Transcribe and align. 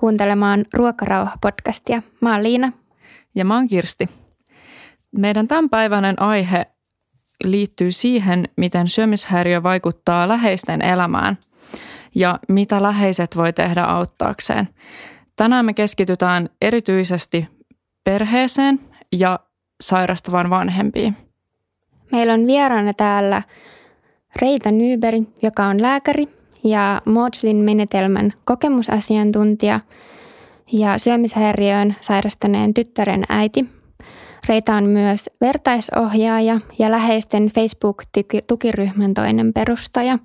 Kuuntelemaan 0.00 0.64
Ruokarauha-podcastia. 0.74 2.02
Mä 2.20 2.32
oon 2.32 2.42
Liina. 2.42 2.72
Ja 3.34 3.44
mä 3.44 3.54
oon 3.54 3.68
Kirsti. 3.68 4.08
Meidän 5.16 5.48
tämänpäiväinen 5.48 6.22
aihe 6.22 6.66
liittyy 7.44 7.92
siihen, 7.92 8.48
miten 8.56 8.88
syömishäiriö 8.88 9.62
vaikuttaa 9.62 10.28
läheisten 10.28 10.82
elämään 10.82 11.38
ja 12.14 12.38
mitä 12.48 12.82
läheiset 12.82 13.36
voi 13.36 13.52
tehdä 13.52 13.84
auttaakseen. 13.84 14.68
Tänään 15.36 15.64
me 15.64 15.74
keskitytään 15.74 16.48
erityisesti 16.62 17.48
perheeseen 18.04 18.80
ja 19.12 19.38
sairastavan 19.82 20.50
vanhempiin. 20.50 21.16
Meillä 22.12 22.32
on 22.32 22.46
vieraana 22.46 22.92
täällä 22.96 23.42
Reita 24.36 24.70
Nyberg, 24.70 25.22
joka 25.42 25.66
on 25.66 25.82
lääkäri 25.82 26.39
ja 26.64 27.02
Maudslin 27.04 27.56
menetelmän 27.56 28.32
kokemusasiantuntija 28.44 29.80
ja 30.72 30.98
syömishäiriöön 30.98 31.96
sairastaneen 32.00 32.74
tyttären 32.74 33.24
äiti. 33.28 33.64
Reita 34.48 34.74
on 34.74 34.84
myös 34.84 35.30
vertaisohjaaja 35.40 36.60
ja 36.78 36.90
läheisten 36.90 37.46
Facebook-tukiryhmän 37.46 39.14
toinen 39.14 39.52
perustaja. 39.52 40.18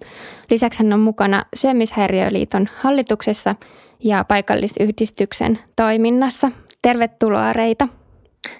Lisäksi 0.50 0.80
hän 0.80 0.94
on 0.94 1.00
mukana 1.00 1.46
Syömishäiriöliiton 1.56 2.70
hallituksessa 2.76 3.56
ja 4.04 4.24
paikallisyhdistyksen 4.24 5.60
toiminnassa. 5.76 6.52
Tervetuloa 6.82 7.54
Reita. 7.54 7.88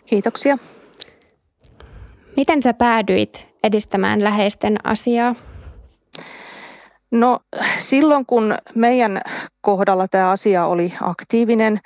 Kiitoksia. 0.06 0.58
Miten 2.38 2.62
sä 2.62 2.74
päädyit 2.74 3.48
edistämään 3.64 4.24
läheisten 4.24 4.78
asiaa? 4.84 5.36
No 7.16 7.40
silloin 7.78 8.26
kun 8.26 8.58
meidän 8.76 9.22
kohdalla 9.62 10.08
tämä 10.08 10.32
asia 10.32 10.66
oli 10.66 10.94
aktiivinen, 11.02 11.80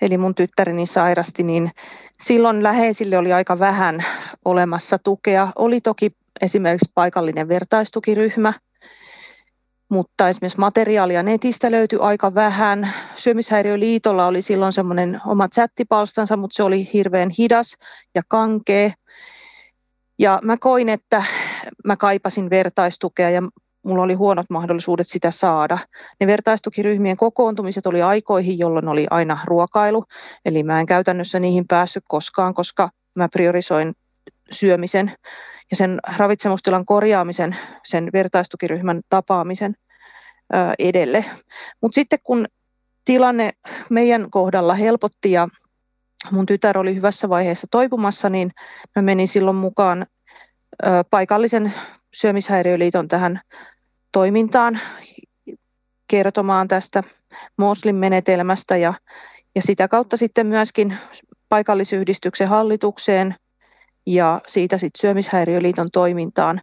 eli 0.00 0.18
mun 0.18 0.34
tyttäreni 0.34 0.86
sairasti, 0.86 1.42
niin 1.42 1.70
silloin 2.22 2.62
läheisille 2.62 3.18
oli 3.18 3.32
aika 3.32 3.58
vähän 3.58 4.04
olemassa 4.44 4.98
tukea. 4.98 5.52
Oli 5.56 5.80
toki 5.80 6.10
esimerkiksi 6.40 6.92
paikallinen 6.94 7.48
vertaistukiryhmä, 7.48 8.52
mutta 9.88 10.28
esimerkiksi 10.28 10.60
materiaalia 10.60 11.22
netistä 11.22 11.70
löytyi 11.70 11.98
aika 12.02 12.34
vähän. 12.34 12.90
Syömishäiriöliitolla 13.14 14.26
oli 14.26 14.42
silloin 14.42 14.72
semmoinen 14.72 15.20
oma 15.26 15.48
chattipalstansa, 15.48 16.36
mutta 16.36 16.56
se 16.56 16.62
oli 16.62 16.90
hirveän 16.92 17.30
hidas 17.38 17.76
ja 18.14 18.22
kankea. 18.28 18.90
Ja 20.18 20.40
mä 20.42 20.56
koin, 20.56 20.88
että 20.88 21.22
mä 21.84 21.96
kaipasin 21.96 22.50
vertaistukea 22.50 23.30
ja 23.30 23.42
mulla 23.84 24.02
oli 24.02 24.14
huonot 24.14 24.46
mahdollisuudet 24.50 25.08
sitä 25.08 25.30
saada. 25.30 25.78
Ne 26.20 26.26
vertaistukiryhmien 26.26 27.16
kokoontumiset 27.16 27.86
oli 27.86 28.02
aikoihin, 28.02 28.58
jolloin 28.58 28.88
oli 28.88 29.06
aina 29.10 29.38
ruokailu, 29.44 30.04
eli 30.44 30.62
mä 30.62 30.80
en 30.80 30.86
käytännössä 30.86 31.40
niihin 31.40 31.64
päässyt 31.68 32.04
koskaan, 32.08 32.54
koska 32.54 32.90
mä 33.14 33.28
priorisoin 33.28 33.94
syömisen 34.50 35.12
ja 35.70 35.76
sen 35.76 36.00
ravitsemustilan 36.16 36.86
korjaamisen, 36.86 37.56
sen 37.84 38.10
vertaistukiryhmän 38.12 39.00
tapaamisen 39.08 39.74
edelle. 40.78 41.24
Mutta 41.80 41.94
sitten 41.94 42.18
kun 42.22 42.46
tilanne 43.04 43.50
meidän 43.90 44.30
kohdalla 44.30 44.74
helpotti 44.74 45.32
ja 45.32 45.48
mun 46.30 46.46
tytär 46.46 46.78
oli 46.78 46.94
hyvässä 46.94 47.28
vaiheessa 47.28 47.66
toipumassa, 47.70 48.28
niin 48.28 48.50
mä 48.96 49.02
menin 49.02 49.28
silloin 49.28 49.56
mukaan 49.56 50.06
paikallisen 51.10 51.72
syömishäiriöliiton 52.14 53.08
tähän 53.08 53.40
toimintaan 54.14 54.80
kertomaan 56.08 56.68
tästä 56.68 57.02
Moslin 57.56 57.96
menetelmästä 57.96 58.76
ja, 58.76 58.94
ja 59.54 59.62
sitä 59.62 59.88
kautta 59.88 60.16
sitten 60.16 60.46
myöskin 60.46 60.96
paikallisyhdistyksen 61.48 62.48
hallitukseen 62.48 63.34
ja 64.06 64.40
siitä 64.46 64.78
sitten 64.78 65.00
syömishäiriöliiton 65.00 65.90
toimintaan. 65.90 66.60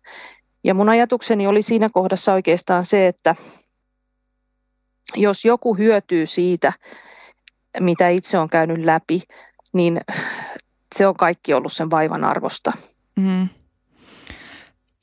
Ja 0.64 0.74
mun 0.74 0.90
ajatukseni 0.90 1.48
oli 1.48 1.62
siinä 1.62 1.90
kohdassa 1.94 2.34
oikeastaan 2.34 2.86
se, 2.86 3.08
että 3.08 3.36
jos 5.16 5.46
joku 5.46 5.74
hyötyy 5.74 6.26
siitä, 6.26 6.74
mitä 7.80 8.10
itse 8.10 8.38
on 8.38 8.50
käynyt 8.50 8.86
läpi, 8.86 9.22
niin 9.74 10.02
se 10.96 11.08
on 11.08 11.16
kaikki 11.16 11.54
ollut 11.54 11.74
sen 11.74 11.92
vaivan 11.92 12.24
arvosta. 12.24 12.72
Mm. 13.16 13.50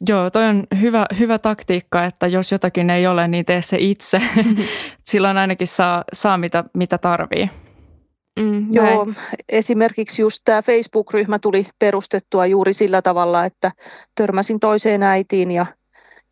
Joo, 0.06 0.30
toi 0.30 0.44
on 0.44 0.66
hyvä, 0.80 1.06
hyvä 1.18 1.38
taktiikka, 1.38 2.04
että 2.04 2.26
jos 2.26 2.52
jotakin 2.52 2.90
ei 2.90 3.06
ole, 3.06 3.28
niin 3.28 3.44
tee 3.44 3.62
se 3.62 3.76
itse. 3.80 4.18
Mm-hmm. 4.18 4.64
Silloin 5.10 5.36
ainakin 5.36 5.66
saa, 5.66 6.04
saa 6.12 6.38
mitä, 6.38 6.64
mitä 6.74 6.98
tarvii. 6.98 7.50
Mm, 8.40 8.74
Joo, 8.74 9.06
esimerkiksi 9.48 10.22
just 10.22 10.42
tämä 10.44 10.62
Facebook-ryhmä 10.62 11.38
tuli 11.38 11.66
perustettua 11.78 12.46
juuri 12.46 12.72
sillä 12.72 13.02
tavalla, 13.02 13.44
että 13.44 13.72
törmäsin 14.14 14.60
toiseen 14.60 15.02
äitiin, 15.02 15.50
ja, 15.50 15.66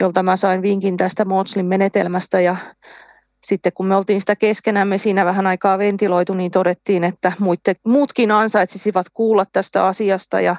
jolta 0.00 0.22
mä 0.22 0.37
sain 0.37 0.62
vinkin 0.62 0.97
tästä 0.97 1.25
Motslin 1.25 1.66
menetelmästä 1.66 2.41
ja 2.41 2.56
sitten 3.47 3.72
kun 3.72 3.87
me 3.87 3.97
oltiin 3.97 4.21
sitä 4.21 4.37
keskenämme 4.37 4.98
siinä 4.98 5.25
vähän 5.25 5.47
aikaa 5.47 5.78
ventiloitu, 5.78 6.34
niin 6.34 6.50
todettiin, 6.50 7.04
että 7.04 7.33
muutkin 7.87 8.31
ansaitsisivat 8.31 9.06
kuulla 9.15 9.44
tästä 9.53 9.87
asiasta 9.87 10.41
ja 10.41 10.56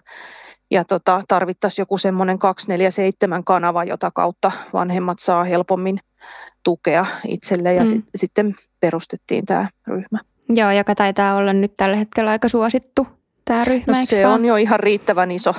ja 0.72 0.85
tota, 0.85 1.23
tarvittaisiin 1.28 1.81
joku 1.83 1.97
semmoinen 1.97 2.39
247 2.39 3.44
kanava, 3.44 3.83
jota 3.83 4.11
kautta 4.11 4.51
vanhemmat 4.73 5.19
saa 5.19 5.44
helpommin 5.44 6.00
tukea 6.63 7.05
itselle 7.28 7.73
ja 7.73 7.81
mm. 7.81 7.88
sit, 7.88 8.05
sitten 8.16 8.55
perustettiin 8.79 9.45
tämä 9.45 9.67
ryhmä. 9.88 10.19
Joo, 10.50 10.72
joka 10.72 10.95
taitaa 10.95 11.35
olla 11.35 11.53
nyt 11.53 11.75
tällä 11.77 11.97
hetkellä 11.97 12.31
aika 12.31 12.47
suosittu 12.47 13.07
tämä 13.45 13.63
ryhmä, 13.63 14.00
no, 14.00 14.06
se 14.06 14.23
vaan? 14.23 14.33
on 14.33 14.45
jo 14.45 14.56
ihan 14.56 14.79
riittävän 14.79 15.31
iso, 15.31 15.56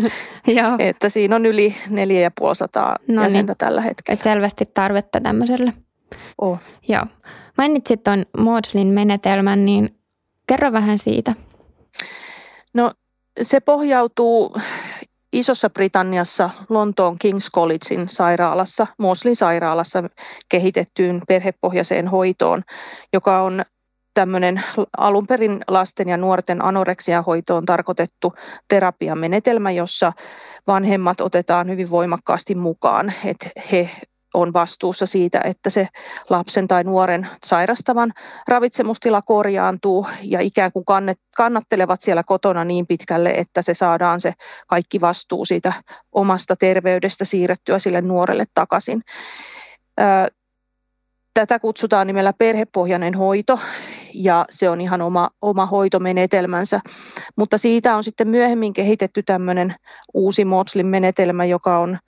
Joo. 0.46 0.76
että 0.78 1.08
siinä 1.08 1.36
on 1.36 1.46
yli 1.46 1.74
4500 1.90 2.96
no 3.08 3.22
jäsentä 3.22 3.50
niin. 3.50 3.58
tällä 3.58 3.80
hetkellä. 3.80 4.14
Et 4.14 4.22
selvästi 4.22 4.64
tarvetta 4.74 5.20
tämmöiselle. 5.20 5.72
Oh. 6.38 6.58
Joo. 6.88 7.02
Mainitsit 7.58 8.02
tuon 8.02 8.26
Maudslin 8.38 8.86
menetelmän, 8.86 9.66
niin 9.66 9.96
kerro 10.46 10.72
vähän 10.72 10.98
siitä. 10.98 11.34
No 12.74 12.92
se 13.40 13.60
pohjautuu 13.60 14.56
Isossa 15.32 15.70
Britanniassa 15.70 16.50
Lontoon 16.68 17.16
King's 17.24 17.50
Collegein 17.54 18.08
sairaalassa, 18.08 18.86
Moslin 18.98 19.36
sairaalassa 19.36 20.02
kehitettyyn 20.48 21.22
perhepohjaiseen 21.28 22.08
hoitoon, 22.08 22.62
joka 23.12 23.42
on 23.42 23.64
tämmöinen 24.14 24.62
alun 24.96 25.26
perin 25.26 25.60
lasten 25.68 26.08
ja 26.08 26.16
nuorten 26.16 26.64
anoreksiahoitoon 26.64 27.64
tarkoitettu 27.66 28.34
terapiamenetelmä, 28.68 29.70
jossa 29.70 30.12
vanhemmat 30.66 31.20
otetaan 31.20 31.68
hyvin 31.68 31.90
voimakkaasti 31.90 32.54
mukaan, 32.54 33.12
että 33.24 33.50
he 33.72 33.90
on 34.34 34.52
vastuussa 34.52 35.06
siitä, 35.06 35.40
että 35.44 35.70
se 35.70 35.88
lapsen 36.30 36.68
tai 36.68 36.84
nuoren 36.84 37.28
sairastavan 37.44 38.12
ravitsemustila 38.48 39.22
korjaantuu 39.22 40.06
ja 40.22 40.40
ikään 40.40 40.72
kuin 40.72 40.84
kannattelevat 41.36 42.00
siellä 42.00 42.22
kotona 42.26 42.64
niin 42.64 42.86
pitkälle, 42.86 43.30
että 43.30 43.62
se 43.62 43.74
saadaan 43.74 44.20
se 44.20 44.32
kaikki 44.66 45.00
vastuu 45.00 45.44
siitä 45.44 45.72
omasta 46.12 46.56
terveydestä 46.56 47.24
siirrettyä 47.24 47.78
sille 47.78 48.00
nuorelle 48.00 48.44
takaisin. 48.54 49.02
Tätä 51.34 51.58
kutsutaan 51.58 52.06
nimellä 52.06 52.32
perhepohjainen 52.32 53.14
hoito 53.14 53.58
ja 54.14 54.46
se 54.50 54.70
on 54.70 54.80
ihan 54.80 55.02
oma, 55.02 55.30
oma 55.42 55.66
hoitomenetelmänsä. 55.66 56.80
Mutta 57.36 57.58
siitä 57.58 57.96
on 57.96 58.04
sitten 58.04 58.28
myöhemmin 58.28 58.72
kehitetty 58.72 59.22
tämmöinen 59.22 59.74
uusi 60.14 60.44
Motslin 60.44 60.86
menetelmä, 60.86 61.44
joka 61.44 61.78
on 61.78 61.98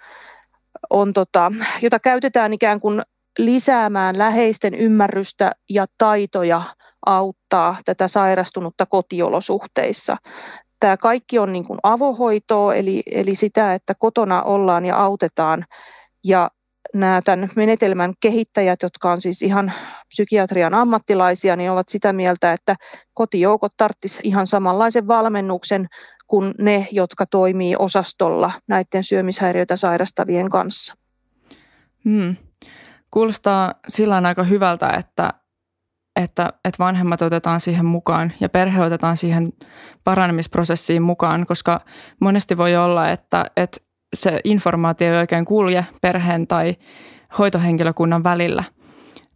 on 0.90 1.12
tota, 1.12 1.52
jota 1.82 1.98
käytetään 1.98 2.52
ikään 2.52 2.80
kuin 2.80 3.02
lisäämään 3.38 4.18
läheisten 4.18 4.74
ymmärrystä 4.74 5.52
ja 5.70 5.86
taitoja 5.98 6.62
auttaa 7.06 7.76
tätä 7.84 8.08
sairastunutta 8.08 8.86
kotiolosuhteissa. 8.86 10.16
Tämä 10.80 10.96
kaikki 10.96 11.38
on 11.38 11.52
niin 11.52 11.66
kuin 11.66 11.78
avohoitoa, 11.82 12.74
eli, 12.74 13.02
eli 13.10 13.34
sitä, 13.34 13.74
että 13.74 13.92
kotona 13.98 14.42
ollaan 14.42 14.86
ja 14.86 14.96
autetaan. 14.96 15.64
Ja 16.24 16.50
nämä 16.94 17.22
tämän 17.24 17.50
menetelmän 17.56 18.14
kehittäjät, 18.20 18.82
jotka 18.82 19.12
on 19.12 19.20
siis 19.20 19.42
ihan 19.42 19.72
psykiatrian 20.08 20.74
ammattilaisia, 20.74 21.56
niin 21.56 21.70
ovat 21.70 21.88
sitä 21.88 22.12
mieltä, 22.12 22.52
että 22.52 22.74
kotijoukot 23.14 23.72
tarvitsisivat 23.76 24.24
ihan 24.24 24.46
samanlaisen 24.46 25.08
valmennuksen 25.08 25.86
kuin 26.26 26.54
ne, 26.58 26.88
jotka 26.90 27.26
toimii 27.26 27.76
osastolla 27.78 28.52
näiden 28.66 29.04
syömishäiriöitä 29.04 29.76
sairastavien 29.76 30.50
kanssa. 30.50 30.94
Hmm. 32.04 32.36
Kuulostaa 33.10 33.72
sillä 33.88 34.22
aika 34.24 34.42
hyvältä, 34.42 34.90
että, 34.90 35.32
että, 36.16 36.52
että 36.64 36.78
vanhemmat 36.78 37.22
otetaan 37.22 37.60
siihen 37.60 37.86
mukaan 37.86 38.32
ja 38.40 38.48
perhe 38.48 38.82
otetaan 38.82 39.16
siihen 39.16 39.52
paranemisprosessiin 40.04 41.02
mukaan, 41.02 41.46
koska 41.46 41.80
monesti 42.20 42.56
voi 42.56 42.76
olla, 42.76 43.10
että, 43.10 43.44
että 43.56 43.80
se 44.14 44.40
informaatio 44.44 45.12
ei 45.12 45.18
oikein 45.18 45.44
kulje 45.44 45.86
perheen 46.00 46.46
tai 46.46 46.76
hoitohenkilökunnan 47.38 48.24
välillä. 48.24 48.64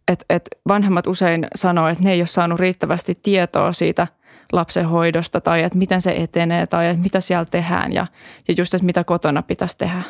että 0.07 0.25
et 0.29 0.49
vanhemmat 0.67 1.07
usein 1.07 1.47
sanoo, 1.55 1.87
että 1.87 2.03
ne 2.03 2.11
ei 2.11 2.21
ole 2.21 2.27
saanut 2.27 2.59
riittävästi 2.59 3.15
tietoa 3.21 3.71
siitä 3.71 4.07
lapsen 4.53 4.85
hoidosta 4.85 5.41
tai 5.41 5.63
että 5.63 5.77
miten 5.77 6.01
se 6.01 6.11
etenee 6.11 6.67
tai 6.67 6.87
että 6.87 7.03
mitä 7.03 7.19
siellä 7.19 7.45
tehdään 7.45 7.93
ja, 7.93 8.07
ja 8.47 8.53
just, 8.57 8.73
että 8.73 8.85
mitä 8.85 9.03
kotona 9.03 9.41
pitäisi 9.41 9.77
tehdä. 9.77 10.03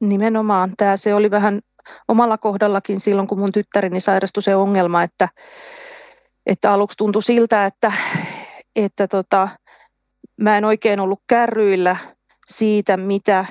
Nimenomaan. 0.00 0.72
Tämä 0.76 0.96
se 0.96 1.14
oli 1.14 1.30
vähän 1.30 1.60
omalla 2.08 2.38
kohdallakin 2.38 3.00
silloin, 3.00 3.28
kun 3.28 3.38
mun 3.38 3.52
tyttäreni 3.52 4.00
sairastui 4.00 4.42
se 4.42 4.56
ongelma, 4.56 5.02
että, 5.02 5.28
että 6.46 6.72
aluksi 6.72 6.96
tuntui 6.96 7.22
siltä, 7.22 7.66
että, 7.66 7.92
että 8.76 9.08
tota, 9.08 9.48
mä 10.40 10.58
en 10.58 10.64
oikein 10.64 11.00
ollut 11.00 11.20
kärryillä 11.26 11.96
siitä, 12.48 12.96
mitä 12.96 13.44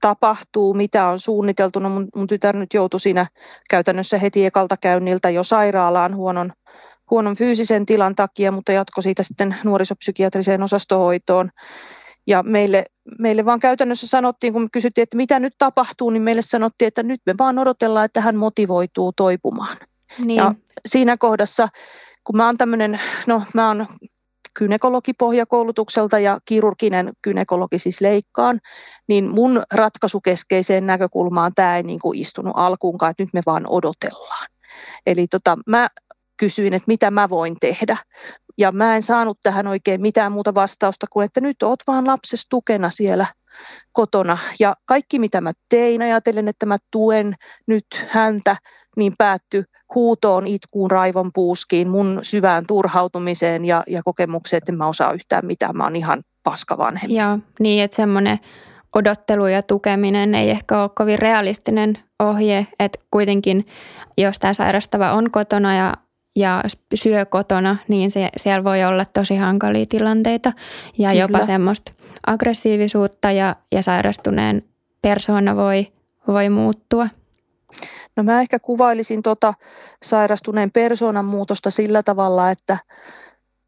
tapahtuu, 0.00 0.74
mitä 0.74 1.08
on 1.08 1.18
suunniteltu. 1.18 1.78
No 1.78 1.88
mun, 1.88 2.08
mun 2.14 2.26
tytär 2.26 2.56
nyt 2.56 2.74
joutui 2.74 3.00
siinä 3.00 3.26
käytännössä 3.70 4.18
heti 4.18 4.46
ekalta 4.46 4.76
käynniltä 4.76 5.30
jo 5.30 5.42
sairaalaan 5.42 6.16
huonon, 6.16 6.52
huonon 7.10 7.36
fyysisen 7.36 7.86
tilan 7.86 8.14
takia, 8.14 8.52
mutta 8.52 8.72
jatko 8.72 9.02
siitä 9.02 9.22
sitten 9.22 9.56
nuorisopsykiatriseen 9.64 10.62
osastohoitoon. 10.62 11.50
Ja 12.26 12.42
meille, 12.42 12.84
meille 13.18 13.44
vaan 13.44 13.60
käytännössä 13.60 14.06
sanottiin, 14.06 14.52
kun 14.52 14.62
me 14.62 14.68
kysyttiin, 14.72 15.02
että 15.02 15.16
mitä 15.16 15.40
nyt 15.40 15.54
tapahtuu, 15.58 16.10
niin 16.10 16.22
meille 16.22 16.42
sanottiin, 16.42 16.88
että 16.88 17.02
nyt 17.02 17.20
me 17.26 17.34
vaan 17.38 17.58
odotellaan, 17.58 18.04
että 18.04 18.20
hän 18.20 18.36
motivoituu 18.36 19.12
toipumaan. 19.12 19.76
Niin. 20.18 20.36
Ja 20.36 20.54
siinä 20.86 21.16
kohdassa, 21.16 21.68
kun 22.24 22.36
mä 22.36 22.46
oon 22.46 22.56
tämmöinen, 22.56 23.00
no 23.26 23.42
mä 23.54 23.68
oon 23.68 23.86
kynekologipohjakoulutukselta 24.54 26.18
ja 26.18 26.38
kirurginen 26.44 27.12
kynekologi 27.22 27.78
siis 27.78 28.00
leikkaan, 28.00 28.60
niin 29.08 29.30
mun 29.30 29.62
ratkaisukeskeiseen 29.74 30.86
näkökulmaan 30.86 31.52
tämä 31.54 31.76
ei 31.76 31.82
niin 31.82 31.98
kuin 31.98 32.18
istunut 32.18 32.52
alkuunkaan, 32.56 33.10
että 33.10 33.22
nyt 33.22 33.34
me 33.34 33.40
vaan 33.46 33.66
odotellaan. 33.68 34.46
Eli 35.06 35.26
tota, 35.26 35.58
mä 35.66 35.88
kysyin, 36.36 36.74
että 36.74 36.86
mitä 36.86 37.10
mä 37.10 37.28
voin 37.28 37.56
tehdä. 37.60 37.96
Ja 38.58 38.72
mä 38.72 38.96
en 38.96 39.02
saanut 39.02 39.38
tähän 39.42 39.66
oikein 39.66 40.00
mitään 40.00 40.32
muuta 40.32 40.54
vastausta 40.54 41.06
kuin, 41.10 41.24
että 41.24 41.40
nyt 41.40 41.62
oot 41.62 41.80
vaan 41.86 42.06
lapses 42.06 42.46
tukena 42.50 42.90
siellä 42.90 43.26
kotona. 43.92 44.38
Ja 44.60 44.76
kaikki 44.86 45.18
mitä 45.18 45.40
mä 45.40 45.52
tein, 45.68 46.02
ajatellen, 46.02 46.48
että 46.48 46.66
mä 46.66 46.76
tuen 46.90 47.34
nyt 47.66 47.86
häntä, 48.08 48.56
niin 48.96 49.12
päättyi 49.18 49.64
huutoon, 49.94 50.46
itkuun, 50.46 50.90
raivon 50.90 51.30
puuskiin, 51.34 51.90
mun 51.90 52.18
syvään 52.22 52.64
turhautumiseen 52.66 53.64
ja, 53.64 53.82
ja 53.86 54.02
kokemukseen, 54.02 54.58
että 54.58 54.72
en 54.72 54.78
mä 54.78 54.86
osaa 54.86 55.12
yhtään 55.12 55.46
mitään. 55.46 55.76
Mä 55.76 55.84
oon 55.84 55.96
ihan 55.96 56.22
paska 56.42 56.78
vanhempi. 56.78 57.14
Joo, 57.14 57.38
niin 57.60 57.84
että 57.84 57.96
semmoinen 57.96 58.38
odottelu 58.94 59.46
ja 59.46 59.62
tukeminen 59.62 60.34
ei 60.34 60.50
ehkä 60.50 60.82
ole 60.82 60.90
kovin 60.94 61.18
realistinen 61.18 61.98
ohje, 62.18 62.66
että 62.78 62.98
kuitenkin 63.10 63.66
jos 64.18 64.38
tämä 64.38 64.52
sairastava 64.52 65.12
on 65.12 65.30
kotona 65.30 65.76
ja 65.76 65.94
ja 66.36 66.62
syö 66.94 67.26
kotona, 67.26 67.76
niin 67.88 68.10
se, 68.10 68.30
siellä 68.36 68.64
voi 68.64 68.84
olla 68.84 69.04
tosi 69.04 69.36
hankalia 69.36 69.86
tilanteita 69.88 70.52
ja 70.98 71.08
Kyllä. 71.08 71.22
jopa 71.22 71.42
semmoista 71.42 71.92
aggressiivisuutta 72.26 73.30
ja, 73.30 73.56
ja 73.72 73.82
sairastuneen 73.82 74.62
persoona 75.02 75.56
voi, 75.56 75.86
voi 76.28 76.48
muuttua. 76.48 77.08
No 78.16 78.22
mä 78.22 78.40
ehkä 78.40 78.58
kuvailisin 78.58 79.22
tuota 79.22 79.54
sairastuneen 80.02 80.70
persoonan 80.70 81.24
muutosta 81.24 81.70
sillä 81.70 82.02
tavalla, 82.02 82.50
että 82.50 82.78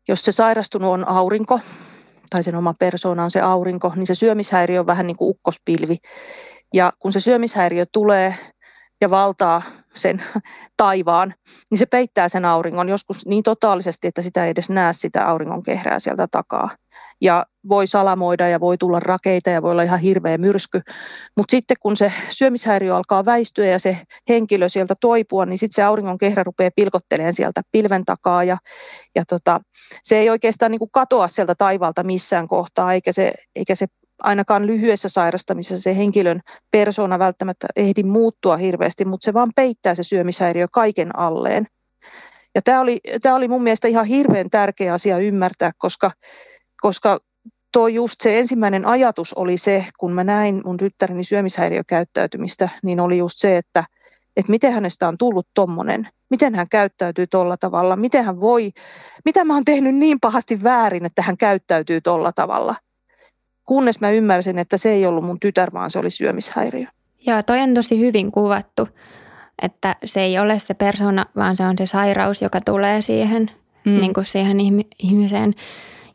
jos 0.08 0.24
se 0.24 0.32
sairastunut 0.32 0.92
on 0.92 1.08
aurinko, 1.08 1.60
tai 2.30 2.42
sen 2.42 2.54
oma 2.54 2.74
persoona 2.78 3.24
on 3.24 3.30
se 3.30 3.40
aurinko, 3.40 3.92
niin 3.96 4.06
se 4.06 4.14
syömishäiriö 4.14 4.80
on 4.80 4.86
vähän 4.86 5.06
niin 5.06 5.16
kuin 5.16 5.30
ukkospilvi. 5.30 5.96
Ja 6.74 6.92
kun 6.98 7.12
se 7.12 7.20
syömishäiriö 7.20 7.86
tulee 7.92 8.34
ja 9.00 9.10
valtaa 9.10 9.62
sen 9.94 10.22
taivaan, 10.76 11.34
niin 11.70 11.78
se 11.78 11.86
peittää 11.86 12.28
sen 12.28 12.44
auringon 12.44 12.88
joskus 12.88 13.26
niin 13.26 13.42
totaalisesti, 13.42 14.08
että 14.08 14.22
sitä 14.22 14.44
ei 14.44 14.50
edes 14.50 14.70
näe 14.70 14.92
sitä 14.92 15.26
auringon 15.26 15.62
kehrää 15.62 15.98
sieltä 15.98 16.26
takaa. 16.30 16.70
Ja 17.20 17.46
voi 17.68 17.86
salamoida 17.86 18.48
ja 18.48 18.60
voi 18.60 18.78
tulla 18.78 19.00
rakeita 19.00 19.50
ja 19.50 19.62
voi 19.62 19.70
olla 19.70 19.82
ihan 19.82 19.98
hirveä 19.98 20.38
myrsky. 20.38 20.80
Mutta 21.36 21.50
sitten 21.50 21.76
kun 21.80 21.96
se 21.96 22.12
syömishäiriö 22.30 22.96
alkaa 22.96 23.24
väistyä 23.24 23.66
ja 23.66 23.78
se 23.78 23.98
henkilö 24.28 24.68
sieltä 24.68 24.94
toipua, 25.00 25.46
niin 25.46 25.58
sitten 25.58 25.74
se 25.74 25.82
auringon 25.82 26.18
kehrä 26.18 26.44
rupeaa 26.44 26.70
pilkotteleen 26.76 27.34
sieltä 27.34 27.62
pilven 27.72 28.04
takaa. 28.04 28.44
Ja, 28.44 28.56
ja 29.14 29.24
tota, 29.28 29.60
se 30.02 30.18
ei 30.18 30.30
oikeastaan 30.30 30.70
niin 30.70 30.90
katoa 30.92 31.28
sieltä 31.28 31.54
taivaalta 31.54 32.04
missään 32.04 32.48
kohtaa, 32.48 32.92
eikä 32.92 33.12
se, 33.12 33.32
eikä 33.56 33.74
se 33.74 33.86
ainakaan 34.22 34.66
lyhyessä 34.66 35.08
sairastamisessa 35.08 35.82
se 35.82 35.96
henkilön 35.96 36.40
persona 36.70 37.18
välttämättä 37.18 37.66
ehdi 37.76 38.02
muuttua 38.02 38.56
hirveästi, 38.56 39.04
mutta 39.04 39.24
se 39.24 39.34
vaan 39.34 39.50
peittää 39.56 39.94
se 39.94 40.02
syömishäiriö 40.02 40.66
kaiken 40.72 41.18
alleen. 41.18 41.66
Ja 42.54 42.62
tämä 42.62 42.80
oli, 42.80 43.00
tämä 43.22 43.34
oli 43.34 43.48
mun 43.48 43.62
mielestä 43.62 43.88
ihan 43.88 44.06
hirveän 44.06 44.50
tärkeä 44.50 44.92
asia 44.92 45.18
ymmärtää, 45.18 45.70
koska, 45.78 46.10
koska 46.80 47.18
tuo 47.72 47.88
just 47.88 48.20
se 48.20 48.38
ensimmäinen 48.38 48.86
ajatus 48.86 49.34
oli 49.34 49.56
se, 49.56 49.86
kun 49.98 50.12
mä 50.12 50.24
näin 50.24 50.62
mun 50.64 50.76
tyttäreni 50.76 51.24
syömishäiriökäyttäytymistä, 51.24 52.68
niin 52.82 53.00
oli 53.00 53.18
just 53.18 53.38
se, 53.38 53.56
että, 53.56 53.84
että 54.36 54.50
miten 54.50 54.72
hänestä 54.72 55.08
on 55.08 55.18
tullut 55.18 55.48
tommonen, 55.54 56.08
miten 56.30 56.54
hän 56.54 56.66
käyttäytyy 56.70 57.26
tolla 57.26 57.56
tavalla, 57.56 57.96
miten 57.96 58.24
hän 58.24 58.40
voi, 58.40 58.70
mitä 59.24 59.44
mä 59.44 59.54
oon 59.54 59.64
tehnyt 59.64 59.94
niin 59.94 60.20
pahasti 60.20 60.62
väärin, 60.62 61.04
että 61.04 61.22
hän 61.22 61.36
käyttäytyy 61.36 62.00
tolla 62.00 62.32
tavalla– 62.32 62.74
kunnes 63.68 64.00
mä 64.00 64.10
ymmärsin, 64.10 64.58
että 64.58 64.76
se 64.76 64.90
ei 64.90 65.06
ollut 65.06 65.24
mun 65.24 65.40
tytär, 65.40 65.68
vaan 65.72 65.90
se 65.90 65.98
oli 65.98 66.10
syömishäiriö. 66.10 66.86
Joo, 67.26 67.42
toi 67.42 67.60
on 67.60 67.74
tosi 67.74 67.98
hyvin 67.98 68.32
kuvattu, 68.32 68.88
että 69.62 69.96
se 70.04 70.20
ei 70.20 70.38
ole 70.38 70.58
se 70.58 70.74
persona, 70.74 71.26
vaan 71.36 71.56
se 71.56 71.64
on 71.64 71.78
se 71.78 71.86
sairaus, 71.86 72.42
joka 72.42 72.60
tulee 72.60 73.02
siihen, 73.02 73.50
mm. 73.84 74.00
niin 74.00 74.14
kuin 74.14 74.26
siihen 74.26 74.56
ihmiseen. 74.98 75.54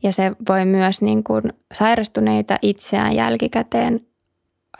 Ja 0.03 0.11
se 0.11 0.31
voi 0.49 0.65
myös 0.65 1.01
niin 1.01 1.23
kuin 1.23 1.43
sairastuneita 1.73 2.57
itseään 2.61 3.15
jälkikäteen 3.15 3.99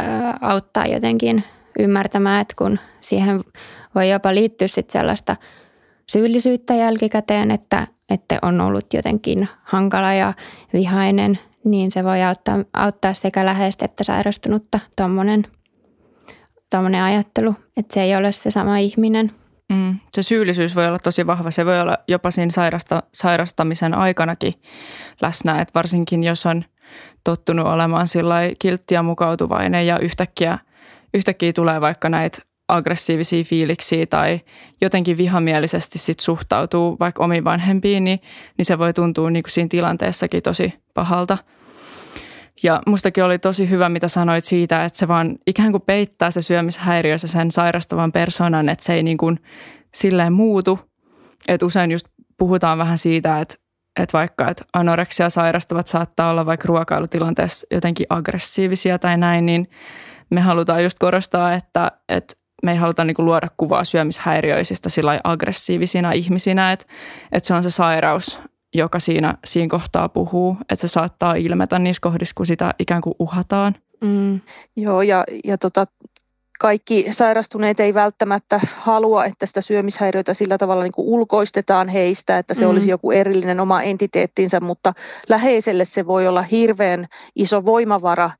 ö, 0.02 0.04
auttaa 0.42 0.86
jotenkin 0.86 1.44
ymmärtämään, 1.80 2.42
että 2.42 2.54
kun 2.58 2.80
siihen 3.02 3.42
voi 3.96 4.10
jopa 4.10 4.36
liittyä 4.36 4.68
sit 4.68 4.90
sellaista 4.90 5.36
syyllisyyttä 6.12 6.76
jälkikäteen, 6.76 7.52
että, 7.52 7.88
että 8.10 8.40
on 8.42 8.62
ollut 8.62 8.94
jotenkin 8.94 9.48
hankala 9.64 10.14
ja 10.14 10.34
vihainen– 10.74 11.40
niin 11.66 11.92
se 11.92 12.04
voi 12.04 12.24
auttaa, 12.24 12.60
auttaa 12.74 13.14
sekä 13.14 13.46
läheistä 13.46 13.86
että 13.86 14.04
sairastunutta 14.04 14.80
tuommoinen 16.70 17.04
ajattelu, 17.04 17.56
että 17.78 17.94
se 17.94 18.02
ei 18.02 18.16
ole 18.16 18.32
se 18.32 18.52
sama 18.52 18.78
ihminen. 18.78 19.32
Mm, 19.74 20.00
se 20.12 20.24
syyllisyys 20.24 20.76
voi 20.76 20.88
olla 20.88 21.00
tosi 21.00 21.28
vahva. 21.28 21.52
Se 21.52 21.66
voi 21.66 21.80
olla 21.80 21.98
jopa 22.08 22.32
siinä 22.32 22.52
sairasta, 22.52 23.04
sairastamisen 23.14 23.94
aikanakin 23.94 24.54
läsnä, 25.22 25.62
että 25.62 25.72
varsinkin 25.76 26.24
jos 26.24 26.46
on 26.46 26.66
tottunut 27.24 27.68
olemaan 27.68 28.08
sillä 28.08 28.36
kiltti 28.60 28.94
ja 28.94 29.04
mukautuvainen 29.04 29.88
ja 29.88 30.00
yhtäkkiä, 30.00 30.60
yhtäkkiä 31.14 31.54
tulee 31.54 31.82
vaikka 31.82 32.10
näitä 32.10 32.40
aggressiivisia 32.74 33.44
fiiliksiä 33.44 34.06
tai 34.06 34.42
jotenkin 34.82 35.18
vihamielisesti 35.18 36.00
sit 36.00 36.20
suhtautuu 36.20 36.98
vaikka 37.00 37.24
omiin 37.24 37.44
vanhempiin, 37.44 38.04
niin, 38.04 38.20
niin 38.58 38.66
se 38.66 38.80
voi 38.80 38.94
tuntua 38.94 39.30
niin 39.30 39.44
kuin 39.44 39.52
siinä 39.52 39.68
tilanteessakin 39.68 40.44
tosi 40.44 40.74
pahalta. 40.94 41.38
Ja 42.64 42.82
mustakin 42.88 43.24
oli 43.24 43.40
tosi 43.40 43.70
hyvä, 43.70 43.90
mitä 43.90 44.08
sanoit 44.08 44.44
siitä, 44.44 44.86
että 44.86 45.00
se 45.00 45.08
vaan 45.08 45.36
ikään 45.48 45.72
kuin 45.72 45.82
peittää 45.82 46.32
se 46.32 46.42
syömishäiriö 46.42 47.18
sen 47.18 47.52
sairastavan 47.52 48.12
persoonan, 48.12 48.70
että 48.70 48.86
se 48.86 48.94
ei 48.94 49.04
niin 49.04 49.18
kuin 49.18 49.40
silleen 49.94 50.34
muutu. 50.34 50.80
Että 51.48 51.66
usein 51.66 51.92
just 51.92 52.06
puhutaan 52.38 52.78
vähän 52.78 52.98
siitä, 52.98 53.40
että, 53.40 53.56
että 54.00 54.18
vaikka 54.18 54.50
että 54.50 54.64
anoreksia 54.74 55.30
sairastavat 55.30 55.88
saattaa 55.88 56.32
olla 56.32 56.46
vaikka 56.46 56.68
ruokailutilanteessa 56.68 57.68
jotenkin 57.72 58.06
aggressiivisia 58.10 59.00
tai 59.00 59.18
näin, 59.18 59.46
niin 59.46 59.68
me 60.30 60.42
halutaan 60.42 60.84
just 60.84 61.00
korostaa, 61.00 61.54
että, 61.54 61.92
että 62.10 62.34
me 62.64 62.72
ei 62.72 62.78
haluta 62.78 63.04
niin 63.04 63.16
kuin 63.16 63.26
luoda 63.26 63.48
kuvaa 63.58 63.84
syömishäiriöisistä 63.84 64.90
sillä 64.90 65.20
aggressiivisina 65.24 66.12
ihmisinä, 66.12 66.72
että, 66.72 66.86
että 67.32 67.48
se 67.48 67.54
on 67.54 67.64
se 67.64 67.70
sairaus, 67.70 68.42
joka 68.74 69.00
siinä, 69.00 69.38
siinä 69.46 69.70
kohtaa 69.70 70.10
puhuu, 70.10 70.58
että 70.62 70.76
se 70.76 70.88
saattaa 70.88 71.36
ilmetä 71.36 71.80
niissä 71.80 72.02
kohdissa, 72.02 72.34
kun 72.38 72.46
sitä 72.46 72.74
ikään 72.80 73.02
kuin 73.02 73.16
uhataan. 73.20 73.76
Mm. 74.02 74.42
Joo, 74.76 75.02
ja, 75.02 75.24
ja 75.44 75.58
tota, 75.58 75.88
kaikki 76.64 77.06
sairastuneet 77.12 77.80
ei 77.80 77.94
välttämättä 77.94 78.60
halua, 78.78 79.26
että 79.26 79.46
sitä 79.46 79.62
syömishäiriötä 79.62 80.34
sillä 80.34 80.58
tavalla 80.58 80.84
niin 80.84 80.92
kuin 80.92 81.08
ulkoistetaan 81.08 81.88
heistä, 81.88 82.38
että 82.38 82.54
se 82.54 82.66
mm. 82.66 82.72
olisi 82.72 82.90
joku 82.90 83.12
erillinen 83.12 83.60
oma 83.60 83.82
entiteettinsä, 83.82 84.60
mutta 84.60 84.94
läheiselle 85.30 85.86
se 85.86 86.08
voi 86.08 86.28
olla 86.28 86.42
hirveän 86.42 87.08
iso 87.36 87.66
voimavara, 87.66 88.32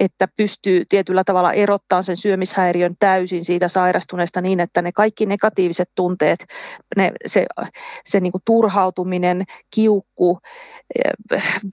että 0.00 0.28
pystyy 0.36 0.84
tietyllä 0.88 1.24
tavalla 1.24 1.52
erottamaan 1.52 2.04
sen 2.04 2.16
syömishäiriön 2.16 2.94
täysin 3.00 3.44
siitä 3.44 3.68
sairastuneesta 3.68 4.40
niin, 4.40 4.60
että 4.60 4.82
ne 4.82 4.92
kaikki 4.92 5.26
negatiiviset 5.26 5.90
tunteet, 5.94 6.46
ne, 6.96 7.12
se, 7.26 7.46
se 8.04 8.20
niin 8.20 8.32
kuin 8.32 8.42
turhautuminen, 8.44 9.42
kiukku, 9.74 10.38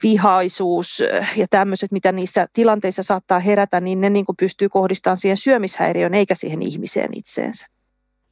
vihaisuus 0.03 1.03
ja 1.35 1.45
tämmöiset, 1.49 1.91
mitä 1.91 2.11
niissä 2.11 2.47
tilanteissa 2.53 3.03
saattaa 3.03 3.39
herätä, 3.39 3.79
niin 3.79 4.01
ne 4.01 4.09
niin 4.09 4.25
kuin 4.25 4.35
pystyy 4.35 4.69
kohdistamaan 4.69 5.17
siihen 5.17 5.37
syömishäiriöön 5.37 5.98
eikä 6.13 6.35
siihen 6.35 6.61
ihmiseen 6.61 7.09
itseensä. 7.15 7.67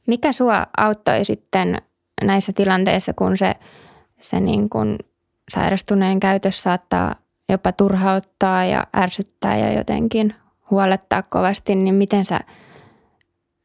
Mikä 0.06 0.32
sua 0.32 0.66
auttoi 0.76 1.24
sitten 1.24 1.82
näissä 2.24 2.52
tilanteissa, 2.52 3.12
kun 3.12 3.38
se, 3.38 3.54
se 4.20 4.40
niin 4.40 4.68
kuin 4.68 4.98
sairastuneen 5.50 6.20
käytös 6.20 6.62
saattaa 6.62 7.14
jopa 7.48 7.72
turhauttaa 7.72 8.64
ja 8.64 8.86
ärsyttää 8.96 9.58
ja 9.58 9.72
jotenkin 9.72 10.34
huolettaa 10.70 11.22
kovasti, 11.22 11.74
niin 11.74 11.94
miten 11.94 12.24
sä, 12.24 12.40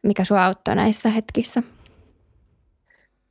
mikä 0.04 0.26
sua 0.26 0.46
auttoi 0.46 0.76
näissä 0.76 1.10
hetkissä? 1.10 1.64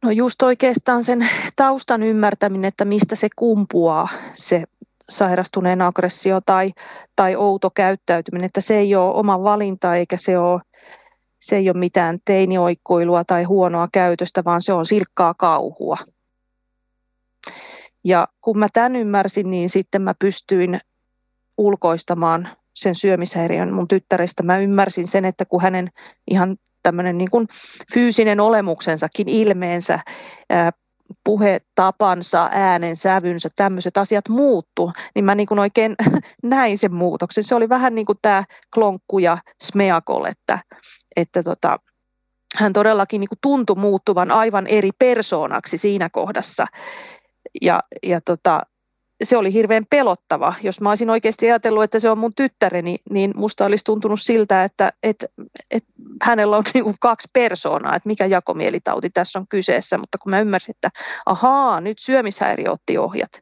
No 0.03 0.11
just 0.11 0.43
oikeastaan 0.43 1.05
sen 1.05 1.29
taustan 1.57 2.03
ymmärtäminen, 2.03 2.69
että 2.69 2.85
mistä 2.85 3.17
se 3.17 3.29
kumpuaa, 3.37 4.09
se 4.35 4.65
sairastuneen 5.13 5.83
aggressio 5.83 6.41
tai, 6.47 6.73
tai 7.17 7.37
outo 7.37 7.71
käyttäytyminen, 7.71 8.47
että 8.47 8.61
se 8.61 8.77
ei 8.77 8.95
ole 8.95 9.15
oma 9.15 9.43
valinta 9.43 9.97
eikä 9.97 10.17
se 10.17 10.39
ole, 10.39 10.61
se 11.41 11.57
ei 11.57 11.71
ole 11.71 11.79
mitään 11.79 12.19
teinioikkoilua 12.25 13.25
tai 13.25 13.43
huonoa 13.43 13.89
käytöstä, 13.93 14.45
vaan 14.45 14.63
se 14.63 14.73
on 14.73 14.87
silkkaa 14.87 15.35
kauhua. 15.35 15.97
Ja 18.05 18.29
kun 18.41 18.59
mä 18.59 18.67
tämän 18.73 18.97
ymmärsin, 18.97 19.51
niin 19.51 19.69
sitten 19.69 20.03
mä 20.03 20.15
pystyin 20.19 20.81
ulkoistamaan 21.59 22.49
sen 22.75 22.95
syömishäiriön 22.95 23.73
mun 23.73 23.89
tyttärestä. 23.89 24.43
Mä 24.43 24.59
ymmärsin 24.59 25.09
sen, 25.09 25.25
että 25.25 25.45
kun 25.45 25.63
hänen 25.63 25.89
ihan 26.31 26.57
tämmöinen 26.83 27.19
niin 27.19 27.49
fyysinen 27.95 28.41
olemuksensakin, 28.41 29.29
ilmeensä, 29.29 29.99
puhetapansa, 31.25 32.49
äänen 32.53 32.97
sävynsä, 32.97 33.49
tämmöiset 33.57 33.97
asiat 33.97 34.29
muuttu, 34.29 34.93
niin 35.15 35.25
mä 35.25 35.35
niin 35.35 35.47
kuin 35.47 35.59
oikein 35.59 35.95
näin 36.43 36.79
sen 36.79 36.95
muutoksen. 36.95 37.45
Se 37.45 37.55
oli 37.55 37.69
vähän 37.69 37.95
niin 37.95 38.07
kuin 38.07 38.19
tämä 38.23 38.45
klonkku 38.75 39.19
ja 39.19 39.39
smeakol, 39.63 40.25
että, 40.25 40.59
että 41.17 41.43
tota, 41.43 41.79
hän 42.57 42.73
todellakin 42.73 43.21
niin 43.21 43.29
kuin 43.29 43.39
tuntui 43.43 43.77
muuttuvan 43.77 44.31
aivan 44.31 44.67
eri 44.67 44.91
persoonaksi 44.99 45.79
siinä 45.79 46.11
kohdassa. 46.11 46.67
Ja, 47.63 47.83
ja 48.03 48.21
tota, 48.21 48.63
se 49.23 49.37
oli 49.37 49.53
hirveän 49.53 49.85
pelottava. 49.91 50.55
Jos 50.63 50.81
mä 50.81 50.89
olisin 50.89 51.11
oikeasti 51.11 51.47
ajatellut, 51.47 51.83
että 51.83 51.99
se 51.99 52.11
on 52.11 52.19
mun 52.19 52.35
tyttäreni, 52.37 52.97
niin 53.11 53.33
musta 53.37 53.65
olisi 53.65 53.85
tuntunut 53.85 54.21
siltä, 54.21 54.65
että, 54.65 54.93
että, 55.03 55.27
että 55.71 55.91
hänellä 56.23 56.57
on 56.57 56.63
niin 56.75 56.95
kaksi 57.01 57.29
persoonaa, 57.33 57.97
että 57.97 58.07
mikä 58.07 58.27
jakomielitauti 58.27 59.11
tässä 59.11 59.39
on 59.39 59.47
kyseessä. 59.49 59.99
Mutta 59.99 60.19
kun 60.19 60.31
mä 60.31 60.41
ymmärsin, 60.41 60.75
että 60.77 60.91
ahaa, 61.27 61.81
nyt 61.81 61.99
syömishäiriö 61.99 62.71
otti 62.71 62.99
ohjat, 62.99 63.33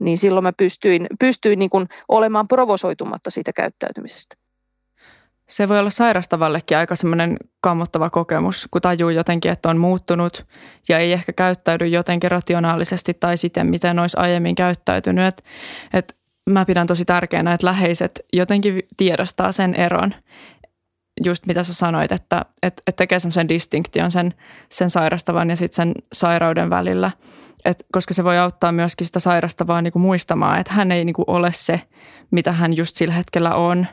niin 0.00 0.18
silloin 0.18 0.44
mä 0.44 0.52
pystyin, 0.52 1.06
pystyin 1.20 1.58
niin 1.58 1.70
kuin 1.70 1.88
olemaan 2.08 2.48
provosoitumatta 2.48 3.30
siitä 3.30 3.52
käyttäytymisestä 3.52 4.43
se 5.48 5.68
voi 5.68 5.78
olla 5.78 5.90
sairastavallekin 5.90 6.78
aika 6.78 6.96
semmoinen 6.96 7.36
kammottava 7.60 8.10
kokemus, 8.10 8.68
kun 8.70 8.80
tajuu 8.80 9.10
jotenkin, 9.10 9.50
että 9.50 9.68
on 9.68 9.78
muuttunut 9.78 10.46
ja 10.88 10.98
ei 10.98 11.12
ehkä 11.12 11.32
käyttäydy 11.32 11.86
jotenkin 11.86 12.30
rationaalisesti 12.30 13.14
tai 13.14 13.36
siten, 13.36 13.66
miten 13.66 13.98
olisi 13.98 14.16
aiemmin 14.16 14.54
käyttäytynyt. 14.54 15.26
Et, 15.26 15.44
et 15.94 16.16
mä 16.50 16.64
pidän 16.64 16.86
tosi 16.86 17.04
tärkeänä, 17.04 17.52
että 17.52 17.66
läheiset 17.66 18.26
jotenkin 18.32 18.82
tiedostaa 18.96 19.52
sen 19.52 19.74
eron, 19.74 20.14
just 21.24 21.46
mitä 21.46 21.62
sä 21.62 21.74
sanoit, 21.74 22.12
että, 22.12 22.44
että, 22.62 22.82
että 22.86 22.96
tekee 22.96 23.18
semmoisen 23.18 23.48
distinktion 23.48 24.10
sen, 24.10 24.34
sen 24.68 24.90
sairastavan 24.90 25.50
ja 25.50 25.56
sitten 25.56 25.76
sen 25.76 25.94
sairauden 26.12 26.70
välillä. 26.70 27.10
Et, 27.64 27.84
koska 27.92 28.14
se 28.14 28.24
voi 28.24 28.38
auttaa 28.38 28.72
myöskin 28.72 29.06
sitä 29.06 29.20
sairastavaa 29.20 29.82
niin 29.82 29.92
kuin 29.92 30.02
muistamaan, 30.02 30.60
että 30.60 30.72
hän 30.72 30.92
ei 30.92 31.04
niin 31.04 31.14
kuin 31.14 31.24
ole 31.28 31.52
se, 31.52 31.80
mitä 32.30 32.52
hän 32.52 32.76
just 32.76 32.96
sillä 32.96 33.14
hetkellä 33.14 33.54
on. 33.54 33.86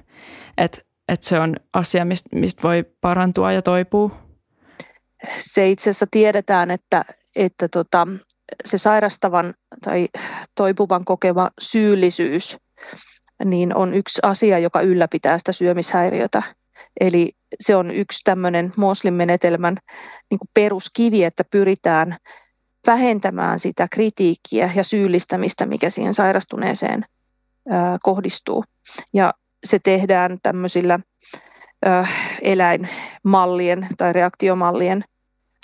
Että 0.57 0.81
että 1.11 1.27
se 1.27 1.39
on 1.39 1.55
asia, 1.73 2.05
mistä, 2.05 2.29
mistä 2.33 2.63
voi 2.63 2.85
parantua 3.01 3.51
ja 3.51 3.61
toipua? 3.61 4.11
Se 5.37 5.69
itse 5.69 5.89
asiassa 5.89 6.05
tiedetään, 6.11 6.71
että, 6.71 7.05
että 7.35 7.67
tota, 7.67 8.07
se 8.65 8.77
sairastavan 8.77 9.53
tai 9.85 10.07
toipuvan 10.55 11.05
kokema 11.05 11.49
syyllisyys 11.61 12.57
niin 13.45 13.75
on 13.75 13.93
yksi 13.93 14.19
asia, 14.23 14.59
joka 14.59 14.81
ylläpitää 14.81 15.37
sitä 15.37 15.51
syömishäiriötä. 15.51 16.43
Eli 16.99 17.31
se 17.59 17.75
on 17.75 17.91
yksi 17.91 18.21
tämmöinen 18.23 18.73
Moslin 18.77 19.13
menetelmän 19.13 19.77
niin 20.31 20.39
peruskivi, 20.53 21.23
että 21.23 21.43
pyritään 21.51 22.17
vähentämään 22.87 23.59
sitä 23.59 23.87
kritiikkiä 23.91 24.71
ja 24.75 24.83
syyllistämistä, 24.83 25.65
mikä 25.65 25.89
siihen 25.89 26.13
sairastuneeseen 26.13 27.05
kohdistuu. 28.03 28.63
Ja 29.13 29.33
se 29.63 29.79
tehdään 29.83 30.37
tämmöisillä 30.43 30.99
ö, 31.85 32.05
eläinmallien 32.41 33.87
tai 33.97 34.13
reaktiomallien 34.13 35.03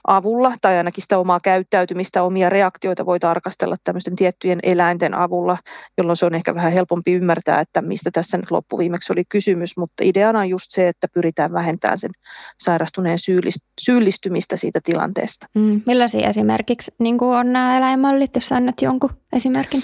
avulla, 0.07 0.53
tai 0.61 0.77
ainakin 0.77 1.01
sitä 1.01 1.17
omaa 1.17 1.39
käyttäytymistä, 1.43 2.23
omia 2.23 2.49
reaktioita 2.49 3.05
voi 3.05 3.19
tarkastella 3.19 3.75
tämmöisten 3.83 4.15
tiettyjen 4.15 4.59
eläinten 4.63 5.13
avulla, 5.13 5.57
jolloin 5.97 6.17
se 6.17 6.25
on 6.25 6.35
ehkä 6.35 6.55
vähän 6.55 6.71
helpompi 6.71 7.13
ymmärtää, 7.13 7.59
että 7.59 7.81
mistä 7.81 8.11
tässä 8.11 8.37
nyt 8.37 8.51
loppuviimeksi 8.51 9.13
oli 9.13 9.23
kysymys, 9.29 9.77
mutta 9.77 10.03
ideana 10.03 10.39
on 10.39 10.49
just 10.49 10.65
se, 10.69 10.87
että 10.87 11.07
pyritään 11.13 11.53
vähentämään 11.53 11.97
sen 11.97 12.11
sairastuneen 12.59 13.17
syyllistymistä 13.81 14.57
siitä 14.57 14.79
tilanteesta. 14.83 15.47
Mm. 15.53 15.81
Millaisia 15.85 16.29
esimerkiksi 16.29 16.91
niin 16.99 17.17
on 17.21 17.53
nämä 17.53 17.77
eläinmallit, 17.77 18.35
jos 18.35 18.51
annat 18.51 18.81
jonkun 18.81 19.09
esimerkin? 19.33 19.81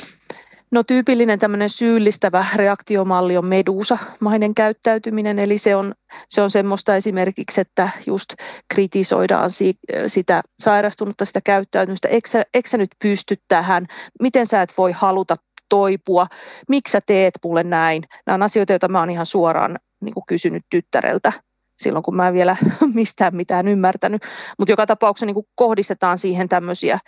No 0.74 0.84
tyypillinen 0.84 1.40
tämmöinen 1.40 1.70
syyllistävä 1.70 2.46
reaktiomalli 2.56 3.38
on 3.38 3.46
medusa-mainen 3.46 4.56
käyttäytyminen, 4.56 5.40
eli 5.40 5.58
se 5.58 5.76
on, 5.76 5.94
se 6.30 6.42
on 6.42 6.50
semmoista 6.50 6.96
esimerkiksi, 6.96 7.62
että 7.62 7.90
just 8.08 8.34
kritisoidaan 8.74 9.52
si, 9.52 9.74
sitä 10.08 10.42
sairastunutta, 10.62 11.26
sitä 11.26 11.40
käyttäytymistä, 11.44 12.08
eikö 12.08 12.30
sä, 12.30 12.44
eikö 12.54 12.70
sä 12.70 12.78
nyt 12.78 12.90
pysty 13.04 13.36
tähän, 13.48 13.86
miten 14.22 14.48
sä 14.48 14.62
et 14.62 14.74
voi 14.78 14.92
haluta 14.92 15.36
toipua, 15.70 16.28
miksi 16.70 16.92
sä 16.92 17.00
teet 17.06 17.34
mulle 17.44 17.64
näin. 17.64 18.04
Nämä 18.26 18.36
on 18.36 18.44
asioita, 18.44 18.74
joita 18.74 18.88
mä 18.88 19.00
oon 19.00 19.10
ihan 19.10 19.26
suoraan 19.26 19.80
niin 20.02 20.14
kuin 20.14 20.24
kysynyt 20.28 20.64
tyttäreltä 20.70 21.32
silloin, 21.78 22.04
kun 22.04 22.16
mä 22.16 22.28
en 22.28 22.34
vielä 22.34 22.58
mistään 22.94 23.36
mitään 23.36 23.68
ymmärtänyt. 23.68 24.24
Mutta 24.60 24.72
joka 24.72 24.86
tapauksessa 24.86 25.26
niin 25.26 25.48
kohdistetaan 25.56 26.18
siihen 26.18 26.50
tämmöisiä, 26.50 27.00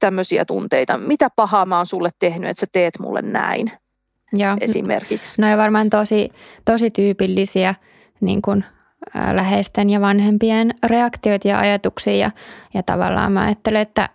tämmöisiä 0.00 0.44
tunteita. 0.44 0.98
Mitä 0.98 1.28
pahaa 1.36 1.66
mä 1.66 1.76
oon 1.76 1.86
sulle 1.86 2.10
tehnyt, 2.18 2.50
että 2.50 2.60
sä 2.60 2.66
teet 2.72 2.94
mulle 2.98 3.22
näin 3.22 3.70
Joo. 4.32 4.56
esimerkiksi. 4.60 5.42
No 5.42 5.48
ja 5.48 5.56
varmaan 5.56 5.90
tosi, 5.90 6.30
tosi 6.64 6.90
tyypillisiä 6.90 7.74
niin 8.20 8.42
kuin 8.42 8.64
läheisten 9.32 9.90
ja 9.90 10.00
vanhempien 10.00 10.74
reaktioita 10.86 11.48
ja 11.48 11.58
ajatuksia. 11.58 12.16
Ja, 12.16 12.30
ja 12.74 12.82
tavallaan 12.82 13.32
mä 13.32 13.44
ajattelen, 13.44 13.82
että, 13.82 14.08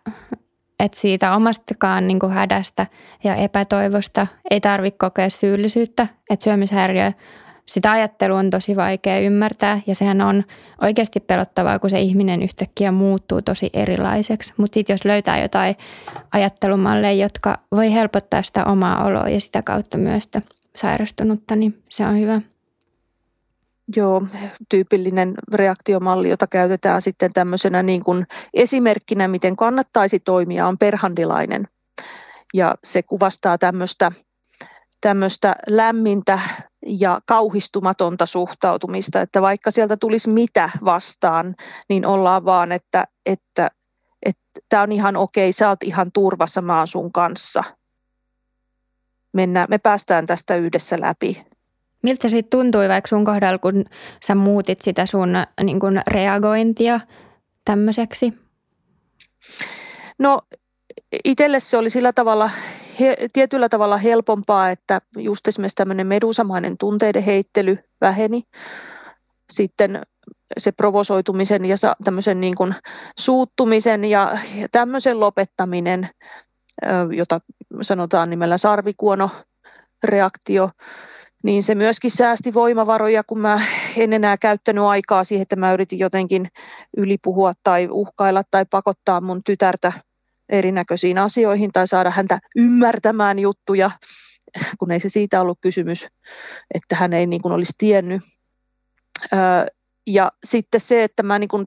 että 0.79 0.99
siitä 0.99 1.35
omastakaan 1.35 2.07
niin 2.07 2.19
kuin 2.19 2.31
hädästä 2.31 2.87
ja 3.23 3.35
epätoivosta 3.35 4.27
ei 4.51 4.61
tarvitse 4.61 4.97
kokea 4.97 5.29
syyllisyyttä. 5.29 6.07
Että 6.29 6.43
syömishäiriö 6.43 7.11
sitä 7.69 7.91
ajattelua 7.91 8.39
on 8.39 8.49
tosi 8.49 8.75
vaikea 8.75 9.19
ymmärtää 9.19 9.81
ja 9.87 9.95
sehän 9.95 10.21
on 10.21 10.43
oikeasti 10.81 11.19
pelottavaa, 11.19 11.79
kun 11.79 11.89
se 11.89 11.99
ihminen 11.99 12.41
yhtäkkiä 12.41 12.91
muuttuu 12.91 13.41
tosi 13.41 13.69
erilaiseksi. 13.73 14.53
Mutta 14.57 14.73
sitten 14.73 14.93
jos 14.93 15.05
löytää 15.05 15.41
jotain 15.41 15.75
ajattelumalleja, 16.31 17.23
jotka 17.23 17.57
voi 17.71 17.93
helpottaa 17.93 18.43
sitä 18.43 18.65
omaa 18.65 19.05
oloa 19.05 19.29
ja 19.29 19.41
sitä 19.41 19.61
kautta 19.61 19.97
myös 19.97 20.23
sitä 20.23 20.41
sairastunutta, 20.75 21.55
niin 21.55 21.83
se 21.89 22.05
on 22.05 22.19
hyvä. 22.19 22.41
Joo, 23.95 24.23
tyypillinen 24.69 25.33
reaktiomalli, 25.53 26.29
jota 26.29 26.47
käytetään 26.47 27.01
sitten 27.01 27.33
tämmöisenä 27.33 27.83
niin 27.83 28.03
kuin 28.03 28.27
esimerkkinä, 28.53 29.27
miten 29.27 29.55
kannattaisi 29.55 30.19
toimia, 30.19 30.67
on 30.67 30.77
perhandilainen. 30.77 31.67
Ja 32.53 32.75
se 32.83 33.03
kuvastaa 33.03 33.57
tämmöistä, 33.57 34.11
tämmöistä 35.01 35.55
lämmintä 35.67 36.39
ja 36.99 37.21
kauhistumatonta 37.25 38.25
suhtautumista, 38.25 39.21
että 39.21 39.41
vaikka 39.41 39.71
sieltä 39.71 39.97
tulisi 39.97 40.29
mitä 40.29 40.69
vastaan, 40.85 41.55
niin 41.89 42.05
ollaan 42.05 42.45
vaan, 42.45 42.71
että 42.71 43.07
että 43.25 43.71
tämä 44.69 44.83
on 44.83 44.91
ihan 44.91 45.17
okei, 45.17 45.51
sä 45.51 45.69
oot 45.69 45.83
ihan 45.83 46.11
turvassa, 46.13 46.61
mä 46.61 46.77
oon 46.77 46.87
sun 46.87 47.11
kanssa. 47.11 47.63
Mennään, 49.33 49.65
me 49.69 49.77
päästään 49.77 50.25
tästä 50.25 50.55
yhdessä 50.55 50.97
läpi. 50.99 51.45
Miltä 52.03 52.21
se 52.21 52.29
sitten 52.29 52.59
tuntui 52.59 52.89
vaikka 52.89 53.07
sun 53.07 53.25
kohdalla, 53.25 53.57
kun 53.57 53.85
sä 54.25 54.35
muutit 54.35 54.81
sitä 54.81 55.05
sun 55.05 55.33
niin 55.63 55.79
kun 55.79 56.01
reagointia 56.07 56.99
tämmöiseksi? 57.65 58.33
No 60.19 60.41
itselle 61.23 61.59
se 61.59 61.77
oli 61.77 61.89
sillä 61.89 62.13
tavalla 62.13 62.49
he, 62.99 63.17
tietyllä 63.33 63.69
tavalla 63.69 63.97
helpompaa, 63.97 64.69
että 64.69 65.01
just 65.17 65.47
esimerkiksi 65.47 65.75
tämmöinen 65.75 66.07
medusamainen 66.07 66.77
tunteiden 66.77 67.23
heittely 67.23 67.77
väheni. 68.01 68.43
Sitten 69.51 70.01
se 70.57 70.71
provosoitumisen 70.71 71.65
ja 71.65 71.75
tämmöisen 72.03 72.41
niin 72.41 72.55
kuin 72.55 72.75
suuttumisen 73.19 74.05
ja, 74.05 74.37
tämmöisen 74.71 75.19
lopettaminen, 75.19 76.09
jota 77.15 77.41
sanotaan 77.81 78.29
nimellä 78.29 78.57
sarvikuono 78.57 79.29
reaktio, 80.03 80.69
niin 81.43 81.63
se 81.63 81.75
myöskin 81.75 82.11
säästi 82.11 82.53
voimavaroja, 82.53 83.23
kun 83.23 83.39
mä 83.39 83.61
en 83.97 84.13
enää 84.13 84.37
käyttänyt 84.37 84.83
aikaa 84.83 85.23
siihen, 85.23 85.41
että 85.41 85.55
mä 85.55 85.73
yritin 85.73 85.99
jotenkin 85.99 86.47
ylipuhua 86.97 87.53
tai 87.63 87.87
uhkailla 87.91 88.43
tai 88.51 88.65
pakottaa 88.69 89.21
mun 89.21 89.43
tytärtä 89.43 89.93
erinäköisiin 90.49 91.17
asioihin 91.17 91.71
tai 91.71 91.87
saada 91.87 92.09
häntä 92.09 92.39
ymmärtämään 92.55 93.39
juttuja, 93.39 93.91
kun 94.79 94.91
ei 94.91 94.99
se 94.99 95.09
siitä 95.09 95.41
ollut 95.41 95.57
kysymys, 95.61 96.07
että 96.73 96.95
hän 96.95 97.13
ei 97.13 97.25
niin 97.25 97.41
kuin 97.41 97.51
olisi 97.51 97.73
tiennyt. 97.77 98.21
Ja 100.07 100.31
sitten 100.43 100.81
se, 100.81 101.03
että 101.03 101.23
mä 101.23 101.39
niin 101.39 101.47
kuin, 101.47 101.65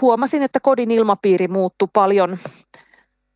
huomasin, 0.00 0.42
että 0.42 0.60
kodin 0.60 0.90
ilmapiiri 0.90 1.48
muuttui 1.48 1.88
paljon 1.92 2.38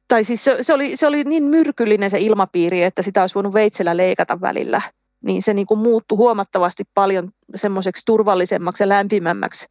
tai 0.09 0.25
siis 0.25 0.45
se, 0.45 0.57
se, 0.61 0.75
oli, 0.75 0.97
se 0.97 1.07
oli 1.07 1.25
niin 1.25 1.45
myrkyllinen 1.45 2.11
se 2.11 2.19
ilmapiiri, 2.19 2.83
että 2.83 3.03
sitä 3.03 3.21
olisi 3.21 3.35
voinut 3.35 3.55
veitsellä 3.55 3.97
leikata 3.97 4.41
välillä. 4.41 4.83
Niin 5.25 5.43
se 5.43 5.55
niin 5.55 5.67
kuin 5.67 5.81
muuttui 5.81 6.17
huomattavasti 6.17 6.85
paljon 6.95 7.29
semmoiseksi 7.55 8.03
turvallisemmaksi 8.07 8.83
ja 8.83 8.89
lämpimämmäksi 8.89 9.67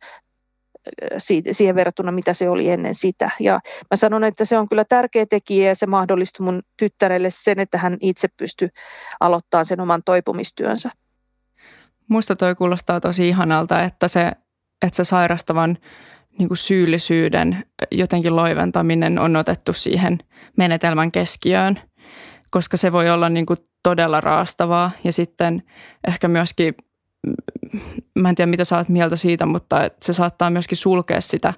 siihen 1.52 1.76
verrattuna, 1.76 2.12
mitä 2.12 2.34
se 2.34 2.50
oli 2.50 2.70
ennen 2.70 2.96
sitä. 2.96 3.32
Ja 3.40 3.60
mä 3.92 3.96
sanon, 3.96 4.24
että 4.24 4.46
se 4.46 4.58
on 4.58 4.70
kyllä 4.70 4.86
tärkeä 4.86 5.26
tekijä 5.30 5.68
ja 5.68 5.76
se 5.76 5.86
mahdollisti 5.86 6.44
mun 6.44 6.64
tyttärelle 6.78 7.30
sen, 7.30 7.60
että 7.60 7.78
hän 7.78 7.98
itse 8.02 8.28
pystyi 8.38 8.70
aloittamaan 9.20 9.66
sen 9.66 9.82
oman 9.82 10.02
toipumistyönsä. 10.06 10.90
Musta 12.08 12.36
toi 12.36 12.56
kuulostaa 12.56 13.02
tosi 13.02 13.28
ihanalta, 13.28 13.84
että 13.84 14.08
se, 14.08 14.32
että 14.82 14.96
se 14.96 15.04
sairastavan 15.04 15.78
niin 16.40 16.48
kuin 16.48 16.58
syyllisyyden 16.58 17.66
jotenkin 17.92 18.36
loiventaminen 18.36 19.20
on 19.20 19.36
otettu 19.36 19.74
siihen 19.74 20.20
menetelmän 20.58 21.12
keskiöön, 21.12 21.80
koska 22.50 22.78
se 22.78 22.92
voi 22.92 23.10
olla 23.10 23.30
niin 23.30 23.46
kuin 23.46 23.60
todella 23.84 24.22
raastavaa 24.22 24.92
ja 25.04 25.12
sitten 25.12 25.64
ehkä 26.08 26.28
myöskin, 26.28 26.76
mä 28.16 28.30
en 28.30 28.36
tiedä 28.36 28.52
mitä 28.52 28.66
sä 28.66 28.78
oot 28.78 28.90
mieltä 28.90 29.16
siitä, 29.16 29.46
mutta 29.46 29.78
se 30.02 30.14
saattaa 30.14 30.50
myöskin 30.50 30.78
sulkea 30.78 31.22
sitä, 31.22 31.54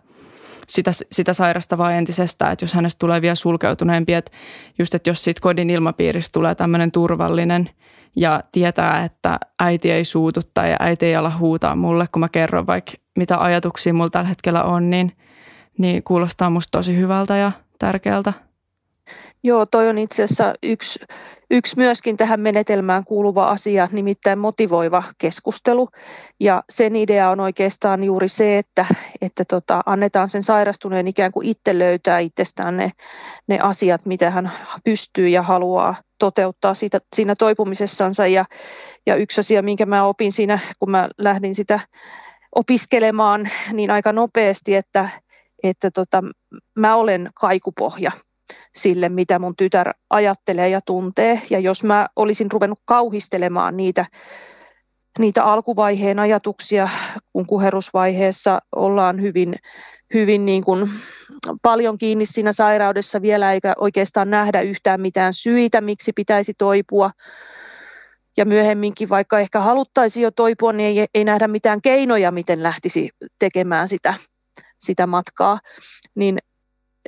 sitä, 0.68 0.92
sitä 1.12 1.34
sairastavaa 1.34 1.94
entisestään, 1.94 2.54
että 2.54 2.64
jos 2.64 2.74
hänestä 2.74 3.00
tulee 3.00 3.22
vielä 3.22 3.36
sulkeutuneempi, 3.36 4.14
että 4.14 4.32
just, 4.80 4.96
että 4.96 5.10
jos 5.10 5.24
siitä 5.24 5.42
kodin 5.42 5.70
ilmapiiristä 5.70 6.34
tulee 6.34 6.56
tämmöinen 6.56 6.92
turvallinen 6.92 7.70
ja 8.16 8.44
tietää, 8.52 9.04
että 9.04 9.40
äiti 9.60 9.92
ei 9.92 10.06
suutu 10.06 10.42
tai 10.54 10.76
äiti 10.80 11.06
ei 11.06 11.16
ala 11.16 11.38
huutaa 11.38 11.76
mulle, 11.76 12.06
kun 12.12 12.20
mä 12.20 12.30
kerron 12.30 12.68
vaikka 12.68 12.92
mitä 13.18 13.38
ajatuksia 13.38 13.94
mulla 13.94 14.10
tällä 14.10 14.30
hetkellä 14.30 14.64
on, 14.64 14.90
niin, 14.90 15.12
niin 15.78 16.04
kuulostaa 16.04 16.50
musta 16.50 16.78
tosi 16.78 16.98
hyvältä 16.98 17.38
ja 17.38 17.52
tärkeältä. 17.80 18.34
Joo, 19.44 19.66
toi 19.66 19.90
on 19.90 19.98
itse 19.98 20.24
asiassa 20.24 20.54
yksi, 20.64 21.00
yksi 21.52 21.78
myöskin 21.78 22.18
tähän 22.18 22.40
menetelmään 22.40 23.04
kuuluva 23.04 23.50
asia, 23.50 23.88
nimittäin 23.92 24.40
motivoiva 24.40 25.04
keskustelu. 25.18 25.90
Ja 26.40 26.64
sen 26.70 26.96
idea 26.96 27.30
on 27.30 27.40
oikeastaan 27.40 28.04
juuri 28.04 28.28
se, 28.28 28.58
että, 28.58 28.86
että 29.22 29.46
tota, 29.46 29.82
annetaan 29.86 30.30
sen 30.30 30.44
sairastuneen 30.44 31.08
ikään 31.08 31.32
kuin 31.32 31.48
itse 31.48 31.80
löytää 31.80 32.20
itsestään 32.20 32.78
ne, 32.78 32.92
ne 33.48 33.60
asiat, 33.60 34.06
mitä 34.06 34.30
hän 34.30 34.52
pystyy 34.84 35.30
ja 35.30 35.42
haluaa 35.42 35.96
toteuttaa 36.20 36.74
siitä, 36.74 37.00
siinä 37.16 37.36
toipumisessansa. 37.36 38.28
Ja, 38.28 38.46
ja 39.06 39.16
yksi 39.16 39.40
asia, 39.40 39.62
minkä 39.62 39.86
mä 39.86 40.06
opin 40.06 40.32
siinä, 40.32 40.60
kun 40.80 40.92
mä 40.92 41.10
lähdin 41.18 41.56
sitä 41.56 41.80
opiskelemaan 42.56 43.50
niin 43.74 43.92
aika 43.92 44.14
nopeasti, 44.14 44.76
että, 44.76 45.10
että 45.64 45.92
tota, 45.92 46.24
mä 46.80 46.96
olen 46.96 47.30
kaikupohja 47.36 48.12
sille, 48.76 49.10
mitä 49.10 49.40
mun 49.40 49.56
tytär 49.58 49.94
ajattelee 50.10 50.70
ja 50.70 50.82
tuntee. 50.82 51.42
Ja 51.50 51.60
jos 51.60 51.84
mä 51.84 52.08
olisin 52.16 52.52
ruvennut 52.52 52.80
kauhistelemaan 52.86 53.78
niitä, 53.78 54.06
niitä 55.20 55.44
alkuvaiheen 55.44 56.20
ajatuksia, 56.20 56.90
kun 57.34 57.46
kuherusvaiheessa 57.46 58.60
ollaan 58.76 59.22
hyvin, 59.22 59.56
hyvin 60.14 60.46
niin 60.46 60.64
kuin 60.64 60.90
paljon 61.62 61.98
kiinni 61.98 62.26
siinä 62.26 62.52
sairaudessa 62.52 63.22
vielä, 63.22 63.54
eikä 63.54 63.74
oikeastaan 63.78 64.30
nähdä 64.30 64.62
yhtään 64.62 65.02
mitään 65.02 65.34
syitä, 65.34 65.82
miksi 65.82 66.14
pitäisi 66.14 66.54
toipua, 66.58 67.12
ja 68.38 68.46
myöhemminkin, 68.46 69.10
vaikka 69.10 69.40
ehkä 69.40 69.60
haluttaisiin 69.60 70.24
jo 70.24 70.32
toipua, 70.32 70.74
niin 70.74 71.00
ei, 71.00 71.08
ei 71.14 71.24
nähdä 71.24 71.48
mitään 71.48 71.82
keinoja, 71.82 72.32
miten 72.32 72.64
lähtisi 72.64 73.10
tekemään 73.40 73.88
sitä, 73.88 74.14
sitä 74.80 75.08
matkaa. 75.08 75.60
Niin 76.16 76.38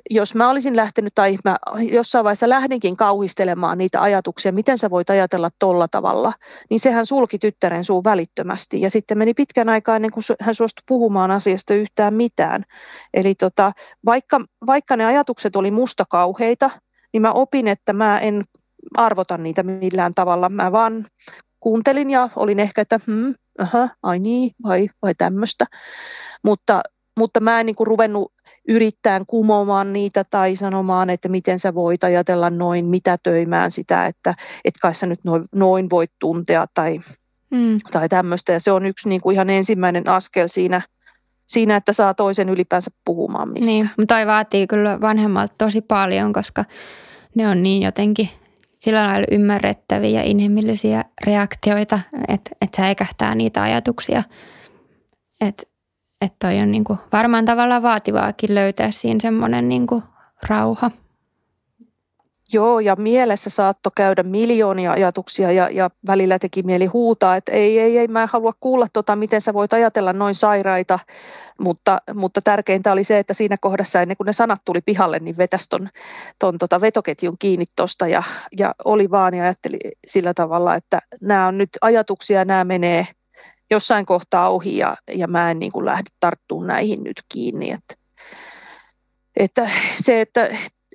jos 0.10 0.36
mä 0.36 0.50
olisin 0.50 0.76
lähtenyt 0.76 1.16
tai 1.16 1.38
mä 1.46 1.58
jossain 1.92 2.24
vaiheessa 2.24 2.50
lähdinkin 2.50 2.98
kauhistelemaan 2.98 3.78
niitä 3.78 4.02
ajatuksia, 4.02 4.52
miten 4.52 4.78
sä 4.78 4.90
voit 4.90 5.10
ajatella 5.10 5.50
tolla 5.60 5.88
tavalla, 5.88 6.34
niin 6.70 6.80
sehän 6.80 7.06
sulki 7.06 7.40
tyttären 7.40 7.84
suun 7.84 8.04
välittömästi. 8.04 8.82
Ja 8.82 8.90
sitten 8.90 9.18
meni 9.18 9.34
pitkän 9.34 9.70
aikaa 9.70 9.96
ennen 9.96 10.12
kuin 10.12 10.24
hän 10.42 10.56
suostui 10.56 10.84
puhumaan 10.88 11.32
asiasta 11.32 11.74
yhtään 11.74 12.14
mitään. 12.14 12.64
Eli 13.14 13.36
tota, 13.36 13.72
vaikka, 14.06 14.42
vaikka 14.66 14.98
ne 14.98 15.06
ajatukset 15.06 15.56
oli 15.56 15.72
musta 15.72 16.04
kauheita, 16.10 16.70
niin 17.14 17.22
mä 17.22 17.32
opin, 17.32 17.68
että 17.68 17.94
mä 17.94 18.20
en 18.20 18.42
arvota 18.98 19.38
niitä 19.38 19.64
millään 19.64 20.14
tavalla. 20.16 20.50
Mä 20.50 20.72
vaan 20.72 21.06
kuuntelin 21.60 22.12
ja 22.12 22.30
olin 22.36 22.60
ehkä, 22.60 22.82
että 22.82 23.00
hmm, 23.08 23.34
aha, 23.60 23.90
ai 24.04 24.20
niin, 24.20 24.52
vai, 24.64 24.90
vai 25.02 25.16
tämmöistä. 25.18 25.66
Mutta, 26.44 26.82
mutta 27.18 27.40
mä 27.40 27.60
en 27.60 27.66
niin 27.66 27.76
kuin 27.76 27.88
ruvennut 27.88 28.34
yrittää 28.70 29.22
kumoamaan 29.28 29.94
niitä 29.94 30.24
tai 30.24 30.56
sanomaan, 30.56 31.10
että 31.10 31.30
miten 31.30 31.60
sä 31.60 31.74
voit 31.74 32.04
ajatella 32.04 32.50
noin, 32.50 32.86
mitä 32.86 33.18
töimään 33.24 33.72
sitä, 33.72 34.06
että 34.06 34.34
et 34.66 34.74
kai 34.82 34.94
sä 34.94 35.06
nyt 35.06 35.20
noin, 35.24 35.44
noin 35.56 35.90
voit 35.90 36.12
tuntea 36.20 36.66
tai, 36.74 37.00
mm. 37.52 37.74
tai 37.92 38.10
tämmöistä. 38.10 38.54
Ja 38.54 38.60
se 38.60 38.72
on 38.72 38.86
yksi 38.86 39.10
niin 39.10 39.22
kuin 39.22 39.34
ihan 39.34 39.50
ensimmäinen 39.50 40.10
askel 40.10 40.48
siinä, 40.48 40.82
siinä, 41.48 41.76
että 41.76 41.94
saa 41.94 42.14
toisen 42.14 42.50
ylipäänsä 42.50 42.92
puhumaan 43.06 43.50
mistä. 43.50 43.72
Niin, 43.72 43.90
mutta 43.98 44.16
toi 44.16 44.28
vaatii 44.28 44.68
kyllä 44.68 45.02
vanhemmalta 45.02 45.54
tosi 45.58 45.82
paljon, 45.82 46.34
koska 46.34 46.66
ne 47.36 47.48
on 47.48 47.64
niin 47.64 47.84
jotenkin 47.84 48.30
sillä 48.80 49.08
lailla 49.08 49.28
ymmärrettäviä 49.32 50.22
inhimillisiä 50.24 51.06
reaktioita, 51.26 52.00
että, 52.28 52.50
että 52.62 52.82
se 52.82 52.88
eikähtää 52.88 53.36
niitä 53.36 53.62
ajatuksia. 53.62 54.24
Että, 55.42 55.64
että 56.22 56.36
toi 56.40 56.60
on 56.60 56.72
niin 56.72 56.84
kuin 56.84 57.00
varmaan 57.14 57.46
tavallaan 57.46 57.84
vaativaakin 57.84 58.56
löytää 58.56 58.92
siinä 58.92 59.20
semmoinen 59.22 59.70
niin 59.70 59.88
kuin 59.88 60.04
rauha. 60.48 60.92
Joo, 62.54 62.80
ja 62.80 62.96
mielessä 62.96 63.50
saattoi 63.50 63.92
käydä 63.96 64.24
miljoonia 64.24 64.92
ajatuksia 64.92 65.52
ja, 65.52 65.70
ja 65.70 65.90
välillä 66.08 66.40
teki 66.40 66.64
mieli 66.64 66.86
huutaa, 66.86 67.36
että 67.36 67.52
ei, 67.52 67.80
ei, 67.80 67.98
ei, 67.98 68.08
mä 68.08 68.22
en 68.22 68.30
halua 68.32 68.54
kuulla 68.60 68.88
tota, 68.94 69.16
miten 69.16 69.42
sä 69.42 69.54
voit 69.54 69.74
ajatella 69.74 70.14
noin 70.14 70.36
sairaita, 70.36 71.00
mutta, 71.60 72.02
mutta 72.14 72.42
tärkeintä 72.42 72.92
oli 72.92 73.04
se, 73.04 73.20
että 73.20 73.34
siinä 73.34 73.56
kohdassa 73.62 74.02
ennen 74.02 74.18
kuin 74.18 74.26
ne 74.26 74.34
sanat 74.34 74.62
tuli 74.66 74.82
pihalle, 74.82 75.20
niin 75.20 75.38
vetäisi 75.38 75.70
ton, 75.70 75.90
ton 76.40 76.58
tota 76.58 76.82
vetoketjun 76.82 77.36
kiinni 77.40 77.66
tuosta 77.76 78.08
ja, 78.08 78.24
ja 78.58 78.76
oli 78.86 79.12
vaan 79.12 79.34
ja 79.34 79.44
ajatteli 79.44 79.80
sillä 80.08 80.34
tavalla, 80.34 80.76
että 80.76 81.00
nämä 81.22 81.48
on 81.48 81.58
nyt 81.58 81.70
ajatuksia, 81.82 82.46
nämä 82.46 82.64
menee 82.64 83.08
jossain 83.72 84.06
kohtaa 84.06 84.50
ohi 84.50 84.78
ja, 84.78 84.96
ja 85.16 85.28
mä 85.28 85.52
en 85.52 85.60
niin 85.60 85.72
kuin 85.72 85.86
lähde 85.86 86.10
tarttumaan 86.20 86.68
näihin 86.68 87.04
nyt 87.04 87.24
kiinni, 87.34 87.72
että 87.72 87.96
että 89.40 89.70
se, 89.96 90.22
että 90.22 90.50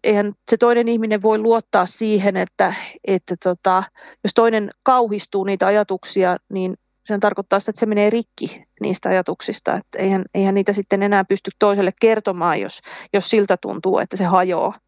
eihän 0.05 0.33
se 0.51 0.57
toinen 0.57 0.89
ihminen 0.89 1.23
voi 1.23 1.39
luottaa 1.39 1.87
siihen, 1.87 2.37
että, 2.37 2.75
että 3.07 3.35
tota, 3.45 3.83
jos 4.25 4.35
toinen 4.35 4.71
kauhistuu 4.85 5.45
niitä 5.45 5.67
ajatuksia, 5.67 6.37
niin 6.53 6.77
sen 7.05 7.21
tarkoittaa 7.21 7.61
sitä, 7.61 7.71
että 7.71 7.81
se 7.81 7.87
menee 7.87 8.11
rikki 8.11 8.65
niistä 8.81 9.09
ajatuksista. 9.09 9.75
Että 9.75 9.99
eihän, 9.99 10.25
eihän 10.35 10.55
niitä 10.55 10.73
sitten 10.73 11.03
enää 11.03 11.25
pysty 11.25 11.51
toiselle 11.59 11.91
kertomaan, 12.01 12.61
jos, 12.61 12.81
jos 13.13 13.31
siltä 13.31 13.57
tuntuu, 13.57 13.99
että 13.99 14.17
se 14.17 14.25
hajoaa, 14.25 14.79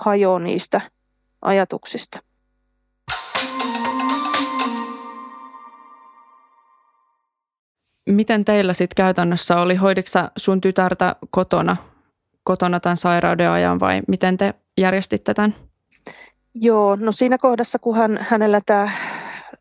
hajoaa 0.00 0.38
niistä 0.38 0.80
ajatuksista. 1.42 2.20
Miten 8.10 8.44
teillä 8.44 8.72
sitten 8.72 8.96
käytännössä 8.96 9.56
oli? 9.56 9.74
Hoiditko 9.74 10.10
sun 10.36 10.60
tytärtä 10.60 11.16
kotona 11.30 11.76
kotona 12.42 12.80
tämän 12.80 12.96
sairauden 12.96 13.50
ajan 13.50 13.80
vai 13.80 14.00
miten 14.08 14.36
te 14.36 14.54
järjestitte 14.78 15.34
tämän? 15.34 15.54
Joo, 16.54 16.96
no 16.96 17.12
siinä 17.12 17.38
kohdassa, 17.38 17.78
kun 17.78 17.96
hän, 17.96 18.18
hänellä 18.20 18.60
tämä 18.66 18.90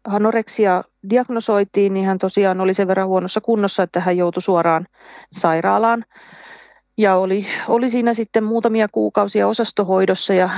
anoreksia 0.07 0.83
diagnosoitiin, 1.09 1.93
niin 1.93 2.05
hän 2.05 2.17
tosiaan 2.17 2.62
oli 2.62 2.73
sen 2.73 2.88
verran 2.88 3.07
huonossa 3.07 3.41
kunnossa, 3.41 3.83
että 3.83 3.99
hän 3.99 4.17
joutui 4.17 4.41
suoraan 4.41 4.85
sairaalaan. 5.31 6.05
Ja 6.97 7.15
oli, 7.15 7.45
oli 7.67 7.89
siinä 7.89 8.13
sitten 8.13 8.43
muutamia 8.43 8.88
kuukausia 8.91 9.47
osastohoidossa 9.47 10.33
ja, 10.33 10.49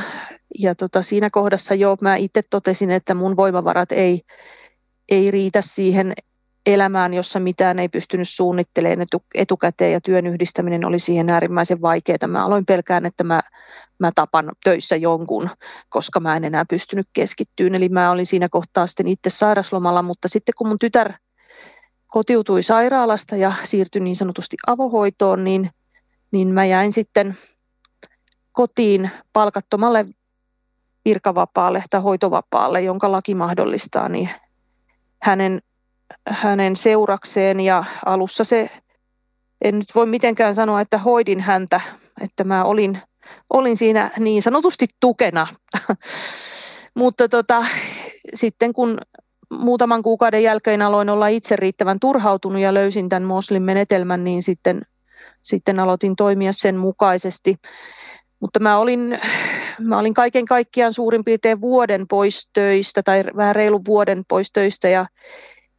ja 0.60 0.75
tota, 0.75 1.01
siinä 1.01 1.27
kohdassa 1.32 1.73
jo 1.75 1.95
mä 2.01 2.15
itse 2.15 2.41
totesin, 2.49 2.91
että 2.91 3.13
mun 3.13 3.36
voimavarat 3.36 3.91
ei, 3.91 4.21
ei 5.10 5.32
riitä 5.32 5.62
siihen 5.62 6.13
elämään, 6.65 7.13
jossa 7.13 7.39
mitään 7.39 7.80
ei 7.80 7.89
pystynyt 7.89 8.30
suunnittelemaan 8.30 9.08
etukäteen 9.36 9.91
ja 9.91 10.02
työn 10.02 10.28
yhdistäminen 10.28 10.86
oli 10.86 11.00
siihen 11.00 11.30
äärimmäisen 11.30 11.82
vaikeaa. 11.82 12.28
Mä 12.28 12.45
aloin 12.45 12.65
pelkään, 12.65 13.06
että 13.06 13.24
mä, 13.24 13.41
mä 14.00 14.12
tapan 14.15 14.52
töissä 14.63 14.95
jonkun, 14.95 15.50
koska 15.89 16.19
mä 16.19 16.36
en 16.36 16.45
enää 16.45 16.65
pystynyt 16.69 17.08
keskittyyn. 17.13 17.76
Eli 17.76 17.89
mä 17.89 18.12
olin 18.12 18.26
siinä 18.26 18.47
kohtaa 18.50 18.88
sitten 18.88 19.08
itse 19.08 19.30
sairaslomalla, 19.30 20.02
mutta 20.02 20.28
sitten 20.28 20.54
kun 20.58 20.67
mun 20.67 20.80
tytär 20.80 21.13
kotiutui 22.08 22.63
sairaalasta 22.63 23.36
ja 23.36 23.52
siirtyi 23.63 24.02
niin 24.02 24.15
sanotusti 24.15 24.58
avohoitoon, 24.67 25.43
niin, 25.43 25.69
niin 26.32 26.47
mä 26.47 26.65
jäin 26.65 26.91
sitten 26.91 27.38
kotiin 28.52 29.12
palkattomalle 29.34 30.06
virkavapaalle 31.06 31.84
tai 31.89 32.02
hoitovapaalle, 32.02 32.82
jonka 32.82 33.12
laki 33.12 33.36
mahdollistaa, 33.36 34.10
niin 34.10 34.30
hänen, 35.21 35.62
hänen 36.30 36.76
seurakseen 36.76 37.60
ja 37.60 37.84
alussa 38.06 38.43
se, 38.43 38.69
en 39.62 39.80
nyt 39.80 39.95
voi 39.95 40.06
mitenkään 40.06 40.56
sanoa, 40.56 40.82
että 40.82 40.97
hoidin 40.97 41.39
häntä, 41.39 41.82
että 42.21 42.43
mä 42.43 42.63
olin, 42.63 43.00
olin 43.50 43.78
siinä 43.78 44.12
niin 44.19 44.41
sanotusti 44.41 44.86
tukena, 45.00 45.47
mutta 46.95 47.30
tota, 47.30 47.65
sitten 48.34 48.74
kun 48.74 48.97
muutaman 49.52 50.04
kuukauden 50.04 50.43
jälkeen 50.43 50.82
aloin 50.82 51.10
olla 51.10 51.28
itse 51.28 51.56
riittävän 51.56 52.00
turhautunut 52.00 52.62
ja 52.62 52.74
löysin 52.74 53.10
tämän 53.10 53.24
Moslin 53.24 53.63
menetelmän, 53.63 54.24
niin 54.24 54.43
sitten, 54.43 54.82
sitten 55.43 55.80
aloitin 55.80 56.15
toimia 56.15 56.52
sen 56.54 56.78
mukaisesti. 56.78 57.56
Mutta 58.39 58.60
mä 58.60 58.78
olin, 58.78 59.19
mä 59.80 60.00
olin 60.00 60.13
kaiken 60.13 60.45
kaikkiaan 60.45 60.93
suurin 60.93 61.24
piirtein 61.24 61.62
vuoden 61.62 62.08
pois 62.08 62.50
töistä 62.54 63.04
tai 63.04 63.24
vähän 63.36 63.56
reilun 63.56 63.86
vuoden 63.88 64.24
pois 64.28 64.52
töistä 64.54 64.89
ja, 64.89 65.06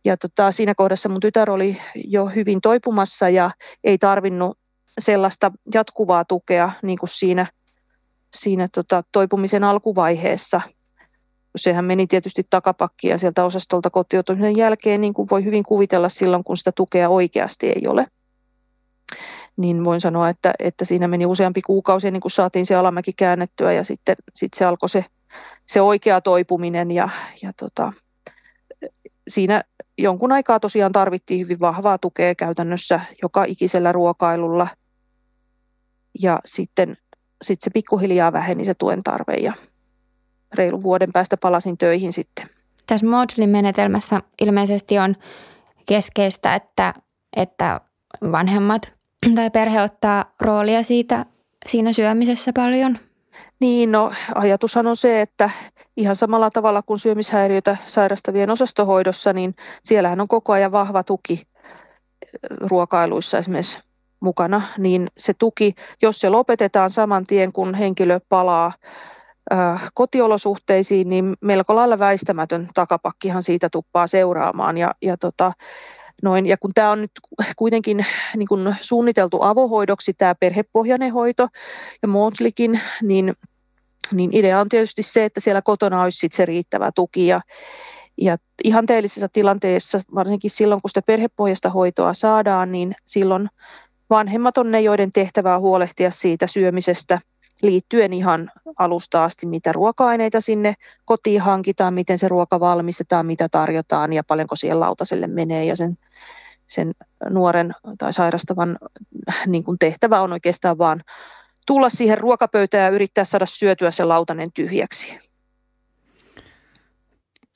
ja 0.05 0.17
tota, 0.17 0.53
siinä 0.53 0.75
kohdassa 0.75 1.09
mun 1.09 1.21
tytär 1.21 1.51
oli 1.51 1.77
jo 1.95 2.27
hyvin 2.27 2.61
toipumassa 2.61 3.29
ja 3.29 3.51
ei 3.85 3.99
tarvinnut 3.99 4.59
sellaista 4.99 5.53
jatkuvaa 5.75 6.25
tukea 6.25 6.71
niin 6.83 6.99
kuin 6.99 7.11
siinä, 7.11 7.47
siinä 8.35 8.69
tota, 8.75 9.05
toipumisen 9.13 9.65
alkuvaiheessa. 9.65 10.61
Sehän 11.57 11.85
meni 11.85 12.07
tietysti 12.07 12.43
takapakkia 12.51 13.19
sieltä 13.19 13.45
osastolta 13.45 13.91
kotiutumisen 13.91 14.57
jälkeen, 14.57 15.01
niin 15.01 15.15
kuin 15.15 15.29
voi 15.31 15.45
hyvin 15.45 15.63
kuvitella 15.63 16.09
silloin, 16.09 16.45
kun 16.45 16.57
sitä 16.57 16.73
tukea 16.73 17.09
oikeasti 17.09 17.69
ei 17.69 17.87
ole 17.87 18.07
niin 19.57 19.85
voin 19.85 20.01
sanoa, 20.01 20.29
että, 20.29 20.53
että 20.59 20.85
siinä 20.85 21.09
meni 21.09 21.27
useampi 21.27 21.63
kuukausi 21.63 22.07
ennen 22.07 22.21
kuin 22.21 22.33
saatiin 22.33 22.67
se 22.67 22.75
alamäki 22.75 23.13
käännettyä 23.17 23.73
ja 23.73 23.85
sitten 23.85 24.17
sit 24.35 24.55
se 24.55 24.65
alkoi 24.65 24.89
se, 24.89 25.05
se 25.67 25.81
oikea 25.81 26.21
toipuminen 26.21 26.91
ja, 26.91 27.09
ja 27.43 27.53
tota, 27.53 27.93
siinä 29.29 29.63
jonkun 29.99 30.33
aikaa 30.33 30.61
tosiaan 30.61 30.93
tarvittiin 30.93 31.41
hyvin 31.41 31.61
vahvaa 31.61 31.99
tukea 31.99 32.35
käytännössä 32.35 33.01
joka 33.23 33.45
ikisellä 33.45 33.93
ruokailulla 33.93 34.69
ja 36.23 36.41
sitten 36.45 36.97
sit 37.43 37.61
se 37.61 37.71
pikkuhiljaa 37.71 38.33
väheni 38.33 38.65
se 38.65 38.75
tuen 38.75 39.03
tarve 39.03 39.35
ja 39.35 39.53
reilun 40.55 40.83
vuoden 40.83 41.13
päästä 41.13 41.37
palasin 41.37 41.79
töihin 41.79 42.13
sitten. 42.13 42.47
Tässä 42.87 43.07
Maudslin 43.07 43.51
menetelmässä 43.51 44.23
ilmeisesti 44.41 44.99
on 44.99 45.17
keskeistä, 45.89 46.55
että, 46.55 46.95
että 47.37 47.81
vanhemmat 48.33 48.95
tai 49.35 49.51
perhe 49.51 49.83
ottaa 49.83 50.35
roolia 50.41 50.83
siitä 50.83 51.27
siinä 51.67 51.93
syömisessä 51.93 52.53
paljon? 52.53 52.99
Niin, 53.63 53.93
no 53.93 54.13
ajatushan 54.35 54.87
on 54.87 54.97
se, 54.97 55.21
että 55.21 55.51
ihan 55.97 56.17
samalla 56.17 56.51
tavalla 56.51 56.83
kuin 56.83 56.99
syömishäiriötä 56.99 57.77
sairastavien 57.87 58.51
osastohoidossa, 58.51 59.33
niin 59.33 59.55
siellähän 59.83 60.21
on 60.21 60.29
koko 60.29 60.53
ajan 60.53 60.73
vahva 60.73 61.03
tuki 61.03 61.43
ruokailuissa 62.51 63.39
esimerkiksi 63.39 63.81
mukana, 64.21 64.63
niin 64.79 65.09
se 65.17 65.35
tuki, 65.39 65.75
jos 66.03 66.21
se 66.21 66.29
lopetetaan 66.29 66.91
saman 66.91 67.27
tien, 67.27 67.53
kun 67.53 67.75
henkilö 67.75 68.21
palaa 68.29 68.73
kotiolosuhteisiin, 69.95 71.09
niin 71.09 71.35
melko 71.41 71.77
lailla 71.77 71.99
väistämätön 71.99 72.69
takapakkihan 72.75 73.43
siitä 73.43 73.69
tuppaa 73.73 74.07
seuraamaan. 74.07 74.79
Ja, 74.79 74.95
ja 75.03 75.17
tota, 75.17 75.53
Noin, 76.23 76.47
ja 76.47 76.57
kun 76.57 76.71
tämä 76.75 76.91
on 76.91 77.01
nyt 77.01 77.11
kuitenkin 77.57 78.07
niin 78.37 78.49
kun 78.49 78.75
suunniteltu 78.81 79.43
avohoidoksi, 79.43 80.13
tämä 80.13 80.35
perhepohjainen 80.35 81.13
hoito 81.13 81.49
ja 82.03 82.09
Montlikin, 82.09 82.81
niin, 83.03 83.35
niin 84.13 84.31
idea 84.33 84.61
on 84.61 84.69
tietysti 84.69 85.03
se, 85.03 85.25
että 85.25 85.41
siellä 85.41 85.63
kotona 85.63 86.03
olisi 86.03 86.19
sit 86.19 86.33
se 86.33 86.47
riittävä 86.47 86.91
tuki. 86.95 87.27
Ja, 87.27 87.41
ja 88.21 88.37
ihanteellisessa 88.65 89.29
tilanteessa, 89.29 90.01
varsinkin 90.15 90.51
silloin 90.51 90.83
kun 90.83 90.91
sitä 90.91 91.03
perhepohjasta 91.07 91.71
hoitoa 91.71 92.15
saadaan, 92.15 92.73
niin 92.73 92.95
silloin 93.05 93.49
vanhemmat 94.11 94.59
on 94.59 94.71
ne, 94.71 94.81
joiden 94.81 95.13
tehtävää 95.13 95.59
huolehtia 95.59 96.11
siitä 96.11 96.47
syömisestä– 96.47 97.21
liittyen 97.63 98.13
ihan 98.13 98.51
alusta 98.79 99.25
asti, 99.25 99.47
mitä 99.47 99.73
ruoka-aineita 99.73 100.41
sinne 100.41 100.75
kotiin 101.05 101.41
hankitaan, 101.41 101.95
miten 101.95 102.19
se 102.19 102.29
ruoka 102.29 102.61
valmistetaan, 102.61 103.27
mitä 103.27 103.49
tarjotaan 103.49 104.13
ja 104.13 104.25
paljonko 104.25 104.57
siihen 104.57 104.81
lautaselle 104.81 105.27
menee 105.27 105.65
ja 105.65 105.77
sen, 105.77 105.99
sen 106.67 106.93
nuoren 107.31 107.75
tai 107.99 108.13
sairastavan 108.13 108.79
niin 109.47 109.65
kuin 109.65 109.79
tehtävä 109.79 110.21
on 110.21 110.33
oikeastaan 110.33 110.79
vaan 110.79 111.01
tulla 111.67 111.89
siihen 111.89 112.19
ruokapöytään 112.19 112.85
ja 112.85 112.91
yrittää 112.91 113.25
saada 113.25 113.47
syötyä 113.47 113.91
se 113.91 114.05
lautanen 114.05 114.53
tyhjäksi. 114.55 115.19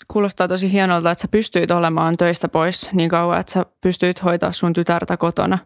Kuulostaa 0.09 0.49
tosi 0.49 0.73
hienolta, 0.73 1.11
että 1.11 1.23
sä 1.23 1.29
pystyit 1.29 1.71
olemaan 1.71 2.17
töistä 2.17 2.49
pois 2.49 2.89
niin 2.93 3.11
kauan, 3.11 3.41
että 3.41 3.53
sä 3.53 3.67
pystyit 3.81 4.25
hoitaa 4.25 4.53
sun 4.53 4.73
tytärtä 4.73 5.17
kotona. 5.17 5.59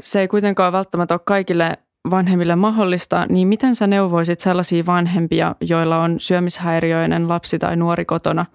Se 0.00 0.20
ei 0.20 0.28
kuitenkaan 0.28 0.72
välttämättä 0.72 1.14
ole 1.14 1.20
kaikille 1.24 1.78
vanhemmille 2.10 2.56
mahdollista, 2.56 3.26
niin 3.28 3.48
miten 3.48 3.74
sä 3.74 3.86
neuvoisit 3.86 4.40
sellaisia 4.40 4.86
vanhempia, 4.86 5.54
joilla 5.60 5.98
on 5.98 6.20
syömishäiriöinen 6.20 7.28
lapsi 7.28 7.58
tai 7.58 7.76
nuori 7.76 8.04
kotona, 8.04 8.46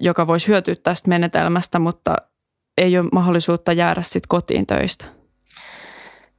joka 0.00 0.26
voisi 0.26 0.48
hyötyä 0.48 0.74
tästä 0.82 1.08
menetelmästä, 1.08 1.78
mutta 1.78 2.16
ei 2.78 2.98
ole 2.98 3.08
mahdollisuutta 3.12 3.72
jäädä 3.72 4.02
sitten 4.02 4.28
kotiin 4.28 4.66
töistä? 4.66 5.04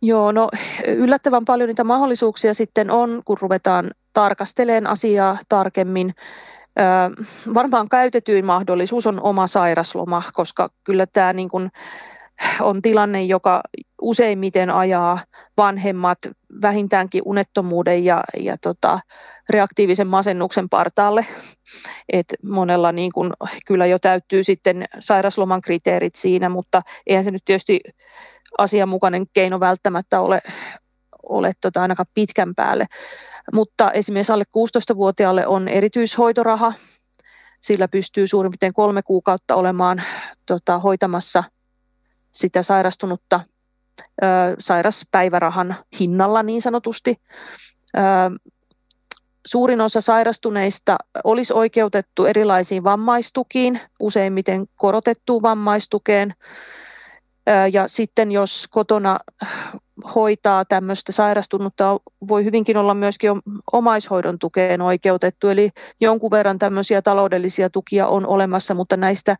Joo, 0.05 0.31
no 0.31 0.49
yllättävän 0.87 1.45
paljon 1.45 1.67
niitä 1.67 1.83
mahdollisuuksia 1.83 2.53
sitten 2.53 2.91
on, 2.91 3.21
kun 3.25 3.37
ruvetaan 3.41 3.91
tarkastelemaan 4.13 4.87
asiaa 4.87 5.37
tarkemmin. 5.49 6.13
Ö, 6.79 7.53
varmaan 7.53 7.89
käytetyin 7.89 8.45
mahdollisuus 8.45 9.07
on 9.07 9.21
oma 9.21 9.47
sairasloma, 9.47 10.23
koska 10.33 10.69
kyllä 10.83 11.05
tämä 11.05 11.33
niin 11.33 11.49
kuin 11.49 11.71
on 12.61 12.81
tilanne, 12.81 13.23
joka 13.23 13.61
useimmiten 14.01 14.69
ajaa 14.69 15.19
vanhemmat 15.57 16.17
vähintäänkin 16.61 17.21
unettomuuden 17.25 18.05
ja, 18.05 18.23
ja 18.39 18.57
tota, 18.61 18.99
reaktiivisen 19.49 20.07
masennuksen 20.07 20.69
partaalle. 20.69 21.25
Et 22.13 22.33
monella 22.43 22.91
niin 22.91 23.11
kun, 23.11 23.33
kyllä 23.65 23.85
jo 23.85 23.99
täyttyy 23.99 24.43
sitten 24.43 24.85
sairasloman 24.99 25.61
kriteerit 25.61 26.15
siinä, 26.15 26.49
mutta 26.49 26.81
eihän 27.07 27.23
se 27.23 27.31
nyt 27.31 27.45
tietysti 27.45 27.79
asianmukainen 28.57 29.25
keino 29.33 29.59
välttämättä 29.59 30.21
ole, 30.21 30.41
ole 31.29 31.51
tota 31.61 31.81
ainakaan 31.81 32.07
pitkän 32.13 32.55
päälle. 32.55 32.85
Mutta 33.53 33.91
esimerkiksi 33.91 34.31
alle 34.31 34.43
16-vuotiaalle 34.57 35.47
on 35.47 35.67
erityishoitoraha. 35.67 36.73
Sillä 37.61 37.87
pystyy 37.87 38.27
suurin 38.27 38.51
piirtein 38.51 38.73
kolme 38.73 39.01
kuukautta 39.01 39.55
olemaan 39.55 40.01
tota, 40.45 40.79
hoitamassa– 40.79 41.43
sitä 42.35 42.63
sairastunutta 42.63 43.39
ö, 44.01 44.25
sairaspäivärahan 44.59 45.75
hinnalla 45.99 46.43
niin 46.43 46.61
sanotusti. 46.61 47.21
Ö, 47.97 48.01
suurin 49.47 49.81
osa 49.81 50.01
sairastuneista 50.01 50.95
olisi 51.23 51.53
oikeutettu 51.53 52.25
erilaisiin 52.25 52.83
vammaistukiin, 52.83 53.79
useimmiten 53.99 54.65
korotettuun 54.75 55.41
vammaistukeen. 55.41 56.33
Ja 57.73 57.87
sitten 57.87 58.31
jos 58.31 58.67
kotona 58.71 59.19
hoitaa 60.15 60.65
tämmöistä 60.65 61.11
sairastunutta, 61.11 61.99
voi 62.27 62.45
hyvinkin 62.45 62.77
olla 62.77 62.93
myöskin 62.93 63.31
omaishoidon 63.73 64.39
tukeen 64.39 64.81
oikeutettu. 64.81 65.47
Eli 65.47 65.69
jonkun 66.01 66.31
verran 66.31 66.59
tämmöisiä 66.59 67.01
taloudellisia 67.01 67.69
tukia 67.69 68.07
on 68.07 68.25
olemassa, 68.25 68.73
mutta 68.73 68.97
näistä 68.97 69.35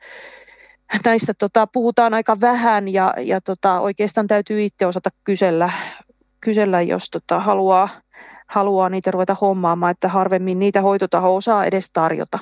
näistä 1.05 1.33
tota, 1.33 1.67
puhutaan 1.67 2.13
aika 2.13 2.41
vähän 2.41 2.87
ja, 2.93 3.13
ja 3.17 3.41
tota, 3.41 3.79
oikeastaan 3.79 4.27
täytyy 4.27 4.65
itse 4.65 4.85
osata 4.85 5.09
kysellä, 5.23 5.69
kysellä 6.41 6.81
jos 6.81 7.09
tota, 7.09 7.39
haluaa, 7.39 7.89
haluaa 8.47 8.89
niitä 8.89 9.11
ruveta 9.11 9.35
hommaamaan, 9.41 9.91
että 9.91 10.07
harvemmin 10.07 10.59
niitä 10.59 10.81
hoitotaho 10.81 11.35
osaa 11.35 11.65
edes 11.65 11.91
tarjota. 11.91 12.39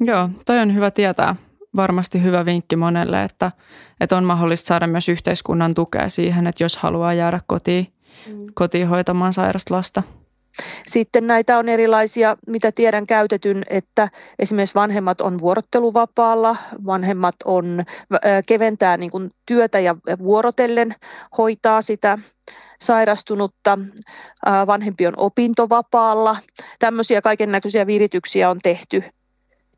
Joo, 0.00 0.28
toi 0.46 0.58
on 0.58 0.74
hyvä 0.74 0.90
tietää. 0.90 1.36
Varmasti 1.76 2.22
hyvä 2.22 2.44
vinkki 2.44 2.76
monelle, 2.76 3.24
että, 3.24 3.52
että 4.00 4.16
on 4.16 4.24
mahdollista 4.24 4.66
saada 4.66 4.86
myös 4.86 5.08
yhteiskunnan 5.08 5.74
tukea 5.74 6.08
siihen, 6.08 6.46
että 6.46 6.64
jos 6.64 6.76
haluaa 6.76 7.14
jäädä 7.14 7.40
kotiin, 7.46 7.86
mm. 8.28 8.46
kotiin 8.54 8.88
hoitamaan 8.88 9.32
sairasta 9.32 9.74
lasta. 9.74 10.02
Sitten 10.86 11.26
näitä 11.26 11.58
on 11.58 11.68
erilaisia, 11.68 12.36
mitä 12.46 12.72
tiedän 12.72 13.06
käytetyn, 13.06 13.64
että 13.70 14.08
esimerkiksi 14.38 14.74
vanhemmat 14.74 15.20
on 15.20 15.38
vuorotteluvapaalla, 15.38 16.56
vanhemmat 16.86 17.34
on, 17.44 17.84
keventää 18.48 18.96
niin 18.96 19.10
kuin 19.10 19.30
työtä 19.46 19.80
ja 19.80 19.96
vuorotellen 20.18 20.94
hoitaa 21.38 21.82
sitä 21.82 22.18
sairastunutta, 22.80 23.78
vanhempi 24.66 25.06
on 25.06 25.14
opintovapaalla. 25.16 26.36
Tämmöisiä 26.78 27.22
kaiken 27.22 27.52
näköisiä 27.52 27.86
virityksiä 27.86 28.50
on 28.50 28.58
tehty 28.62 29.04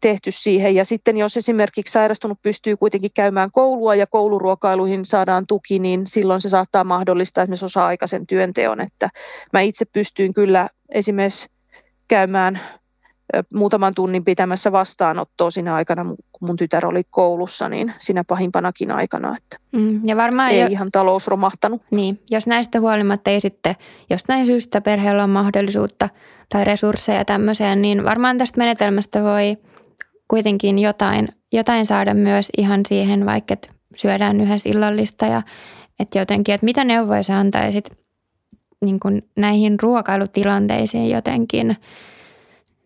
tehty 0.00 0.30
siihen. 0.30 0.74
Ja 0.74 0.85
sitten 0.85 1.16
jos 1.16 1.37
esimerkiksi 1.37 1.92
sairastunut 1.92 2.38
pystyy 2.42 2.76
kuitenkin 2.76 3.11
käymään 3.14 3.48
koulua 3.52 3.94
ja 3.94 4.06
kouluruokailuihin 4.06 5.04
saadaan 5.04 5.46
tuki, 5.46 5.78
niin 5.78 6.06
silloin 6.06 6.40
se 6.40 6.48
saattaa 6.48 6.85
mahdollistaa 6.85 7.42
esimerkiksi 7.42 7.66
osa-aikaisen 7.66 8.26
työnteon. 8.26 8.80
Että 8.80 9.09
mä 9.52 9.61
itse 9.61 9.85
pystyin 9.85 10.35
kyllä 10.35 10.68
esimerkiksi 10.88 11.48
käymään 12.09 12.61
muutaman 13.54 13.94
tunnin 13.94 14.24
pitämässä 14.24 14.72
vastaanottoa 14.72 15.50
siinä 15.50 15.74
aikana, 15.74 16.04
kun 16.04 16.48
mun 16.48 16.56
tytär 16.56 16.87
oli 16.87 17.02
koulussa, 17.11 17.68
niin 17.68 17.94
siinä 17.98 18.24
pahimpanakin 18.24 18.90
aikana. 18.90 19.37
Että 19.37 19.56
mm, 19.72 20.00
ja 20.04 20.16
varmaan 20.16 20.50
ei 20.50 20.61
jo, 20.61 20.66
ihan 20.66 20.90
talous 20.92 21.28
romahtanut. 21.28 21.82
Niin, 21.90 22.20
jos 22.30 22.46
näistä 22.46 22.80
huolimatta 22.80 23.30
ei 23.30 23.40
sitten 23.40 23.76
jostain 24.11 24.46
syystä 24.46 24.80
perheellä 24.80 25.24
on 25.24 25.30
mahdollisuutta 25.30 26.09
tai 26.48 26.64
resursseja 26.64 27.24
tämmöiseen, 27.24 27.82
niin 27.82 28.04
varmaan 28.04 28.38
tästä 28.38 28.59
menetelmästä 28.59 29.22
voi 29.22 29.56
kuitenkin 30.28 30.78
jotain, 30.78 31.28
jotain 31.52 31.86
saada 31.86 32.14
myös 32.14 32.48
ihan 32.58 32.80
siihen, 32.88 33.26
vaikka 33.26 33.54
että 33.54 33.68
syödään 33.96 34.40
yhdessä 34.40 34.68
illallista 34.68 35.26
ja 35.26 35.42
että 36.00 36.18
jotenkin, 36.18 36.54
että 36.54 36.64
mitä 36.64 36.84
neuvoja 36.84 37.22
sä 37.22 37.38
antaisit 37.38 37.90
niin 38.80 39.00
kuin 39.00 39.22
näihin 39.36 39.80
ruokailutilanteisiin 39.80 41.10
jotenkin 41.10 41.76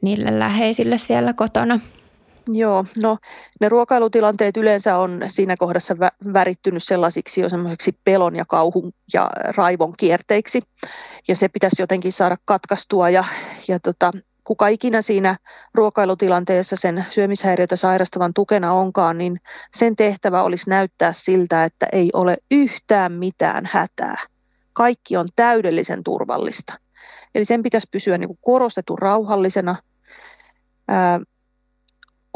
niille 0.03 0.39
läheisille 0.39 0.99
siellä 0.99 1.33
kotona? 1.33 1.81
Joo, 2.49 2.85
no 3.03 3.19
ne 3.61 3.69
ruokailutilanteet 3.69 4.57
yleensä 4.57 4.99
on 4.99 5.21
siinä 5.27 5.57
kohdassa 5.57 5.97
värittynyt 6.33 6.83
sellaisiksi 6.83 7.41
jo 7.41 7.49
semmoiseksi 7.49 7.99
pelon 8.05 8.37
ja 8.37 8.45
kauhun 8.45 8.93
ja 9.15 9.31
raivon 9.57 9.93
kierteiksi. 9.99 10.61
Ja 11.29 11.37
se 11.37 11.49
pitäisi 11.49 11.83
jotenkin 11.83 12.13
saada 12.13 12.37
katkaistua 12.45 13.11
ja, 13.11 13.25
ja 13.69 13.81
tota, 13.81 14.13
kuka 14.51 14.69
ikinä 14.69 15.03
siinä 15.03 15.37
ruokailutilanteessa 15.75 16.77
sen 16.77 17.05
syömishäiriötä 17.09 17.77
sairastavan 17.77 18.35
tukena 18.35 18.73
onkaan, 18.73 19.19
niin 19.19 19.41
sen 19.75 19.97
tehtävä 19.97 20.43
olisi 20.43 20.71
näyttää 20.71 21.13
siltä, 21.13 21.65
että 21.65 21.87
ei 21.93 22.11
ole 22.13 22.37
yhtään 22.51 23.13
mitään 23.13 23.69
hätää. 23.73 24.17
Kaikki 24.73 25.17
on 25.17 25.29
täydellisen 25.37 26.05
turvallista. 26.05 26.79
Eli 27.35 27.45
sen 27.45 27.63
pitäisi 27.63 27.89
pysyä 27.91 28.19
niin 28.19 28.29
kuin 28.29 28.39
korostetun 28.41 28.99
rauhallisena. 28.99 29.77
Ää, 30.89 31.21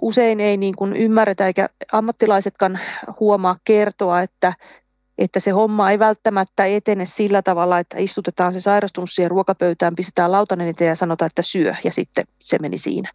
usein 0.02 0.40
ei 0.40 0.56
niin 0.56 0.76
kuin 0.76 0.92
ymmärretä 0.92 1.46
eikä 1.46 1.68
ammattilaisetkaan 1.92 2.78
huomaa 3.20 3.56
kertoa, 3.64 4.20
että 4.20 4.52
että 5.18 5.40
se 5.40 5.50
homma 5.50 5.90
ei 5.90 5.98
välttämättä 5.98 6.66
etene 6.66 7.04
sillä 7.04 7.42
tavalla, 7.42 7.78
että 7.78 7.98
istutetaan 7.98 8.52
se 8.52 8.60
sairastunut 8.60 9.10
siihen 9.10 9.30
ruokapöytään, 9.30 9.94
pistetään 9.96 10.32
lautanen 10.32 10.68
eteen 10.68 10.88
ja 10.88 10.94
sanotaan, 10.94 11.26
että 11.26 11.42
syö 11.42 11.74
ja 11.84 11.92
sitten 11.92 12.24
se 12.38 12.58
meni 12.62 12.78
siinä. 12.78 13.10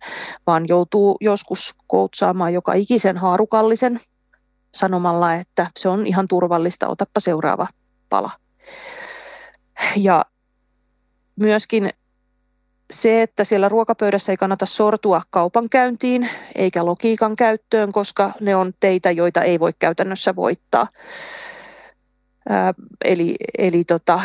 Vaan 0.48 0.68
joutuu 0.68 1.18
joskus 1.22 1.76
koutsaamaan 1.88 2.54
joka 2.54 2.74
ikisen 2.74 3.18
haarukallisen 3.18 4.00
sanomalla, 4.76 5.36
että 5.36 5.68
se 5.80 5.90
on 5.90 6.08
ihan 6.08 6.28
turvallista, 6.28 6.88
otappa 6.88 7.20
seuraava 7.20 7.68
pala. 8.10 8.32
Ja 9.96 10.26
myöskin 11.36 11.90
se, 12.92 13.22
että 13.22 13.44
siellä 13.44 13.70
ruokapöydässä 13.70 14.32
ei 14.32 14.38
kannata 14.38 14.66
sortua 14.66 15.22
kaupankäyntiin 15.30 16.30
eikä 16.56 16.86
logiikan 16.86 17.36
käyttöön, 17.36 17.92
koska 17.92 18.32
ne 18.40 18.56
on 18.56 18.74
teitä, 18.80 19.12
joita 19.12 19.42
ei 19.42 19.60
voi 19.60 19.72
käytännössä 19.80 20.36
voittaa 20.36 20.88
eli 23.06 23.36
eli 23.58 23.84
tota, 23.84 24.22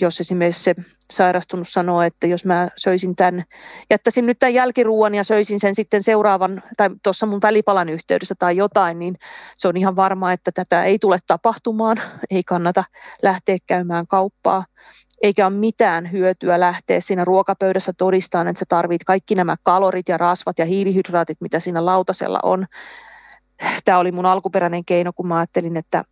jos 0.00 0.20
esimerkiksi 0.20 0.62
se 0.62 0.74
sairastunut 1.12 1.68
sanoo, 1.68 2.02
että 2.02 2.26
jos 2.26 2.44
mä 2.44 2.68
söisin 2.76 3.16
tämän, 3.16 3.44
jättäisin 3.90 4.26
nyt 4.26 4.38
tämän 4.38 4.54
jälkiruuan 4.54 5.14
ja 5.14 5.24
söisin 5.24 5.60
sen 5.60 5.74
sitten 5.74 6.02
seuraavan 6.02 6.62
tai 6.76 6.90
tuossa 7.02 7.26
mun 7.26 7.42
välipalan 7.42 7.88
yhteydessä 7.88 8.34
tai 8.38 8.56
jotain, 8.56 8.98
niin 8.98 9.16
se 9.56 9.68
on 9.68 9.76
ihan 9.76 9.96
varma, 9.96 10.32
että 10.32 10.52
tätä 10.52 10.84
ei 10.84 10.98
tule 10.98 11.18
tapahtumaan, 11.26 11.96
ei 12.30 12.42
kannata 12.42 12.84
lähteä 13.22 13.56
käymään 13.66 14.06
kauppaa 14.06 14.64
eikä 15.22 15.46
ole 15.46 15.54
mitään 15.54 16.12
hyötyä 16.12 16.60
lähteä 16.60 17.00
siinä 17.00 17.24
ruokapöydässä 17.24 17.92
todistamaan, 17.98 18.48
että 18.48 18.58
sä 18.58 18.64
tarvit 18.68 19.04
kaikki 19.04 19.34
nämä 19.34 19.56
kalorit 19.62 20.08
ja 20.08 20.18
rasvat 20.18 20.58
ja 20.58 20.64
hiilihydraatit, 20.64 21.40
mitä 21.40 21.60
siinä 21.60 21.84
lautasella 21.84 22.38
on. 22.42 22.66
Tämä 23.84 23.98
oli 23.98 24.12
mun 24.12 24.26
alkuperäinen 24.26 24.84
keino, 24.84 25.12
kun 25.12 25.28
mä 25.28 25.38
ajattelin, 25.38 25.76
että 25.76 26.04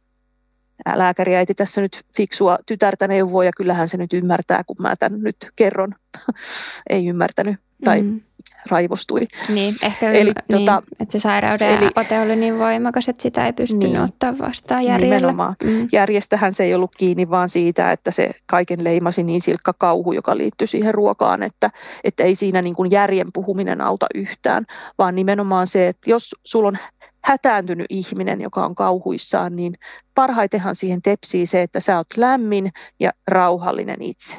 lääkäriäiti 0.95 1.55
tässä 1.55 1.81
nyt 1.81 2.01
fiksua 2.17 2.59
tytärtä 2.67 3.09
neuvoa 3.09 3.45
ja 3.45 3.51
kyllähän 3.57 3.89
se 3.89 3.97
nyt 3.97 4.13
ymmärtää, 4.13 4.65
kun 4.67 4.77
mä 4.81 4.97
tämän 4.97 5.21
nyt 5.21 5.37
kerron. 5.57 5.95
Ei 6.91 7.07
ymmärtänyt 7.07 7.57
tai 7.85 8.03
mm. 8.03 8.21
raivostui. 8.67 9.21
Niin, 9.55 9.75
ehkä 9.83 10.13
eli, 10.13 10.25
niin, 10.25 10.35
tota, 10.59 10.83
että 11.01 11.13
se 11.13 11.21
sairauden 11.21 11.79
eli, 11.79 11.91
ote 11.97 12.21
oli 12.21 12.37
niin 12.37 12.59
voimakas, 12.59 13.09
että 13.09 13.23
sitä 13.23 13.47
ei 13.47 13.53
pystynyt 13.53 13.89
niin, 13.89 14.01
ottaa 14.01 14.39
vastaan 14.39 14.85
järjellä. 14.85 15.17
Nimenomaan. 15.17 15.57
Mm. 15.65 15.87
Järjestähän 15.93 16.55
se 16.55 16.65
ei 16.65 16.75
ollut 16.75 16.97
kiinni 16.97 17.31
vaan 17.31 17.49
siitä, 17.49 17.93
että 17.93 18.11
se 18.11 18.31
kaiken 18.47 18.85
leimasi 18.85 19.23
niin 19.23 19.41
silkka 19.41 19.75
kauhu, 19.79 20.13
joka 20.13 20.37
liittyi 20.37 20.67
siihen 20.67 20.95
ruokaan, 20.95 21.43
että, 21.43 21.71
että 22.05 22.23
ei 22.23 22.35
siinä 22.35 22.63
niin 22.63 22.75
kuin 22.75 22.91
järjen 22.91 23.33
puhuminen 23.33 23.81
auta 23.81 24.07
yhtään, 24.15 24.67
vaan 24.99 25.15
nimenomaan 25.15 25.67
se, 25.67 25.89
että 25.89 26.11
jos 26.11 26.35
sulla 26.45 26.69
on 26.69 26.79
hätääntynyt 27.25 27.87
ihminen, 27.91 28.41
joka 28.41 28.65
on 28.65 28.75
kauhuissaan, 28.75 29.57
niin 29.57 29.75
parhaitenhan 30.15 30.77
siihen 30.77 31.03
tepsii 31.03 31.47
se, 31.47 31.63
että 31.63 31.81
sä 31.81 31.97
oot 31.97 32.17
lämmin 32.17 32.73
ja 33.01 33.11
rauhallinen 33.29 34.03
itse. 34.03 34.39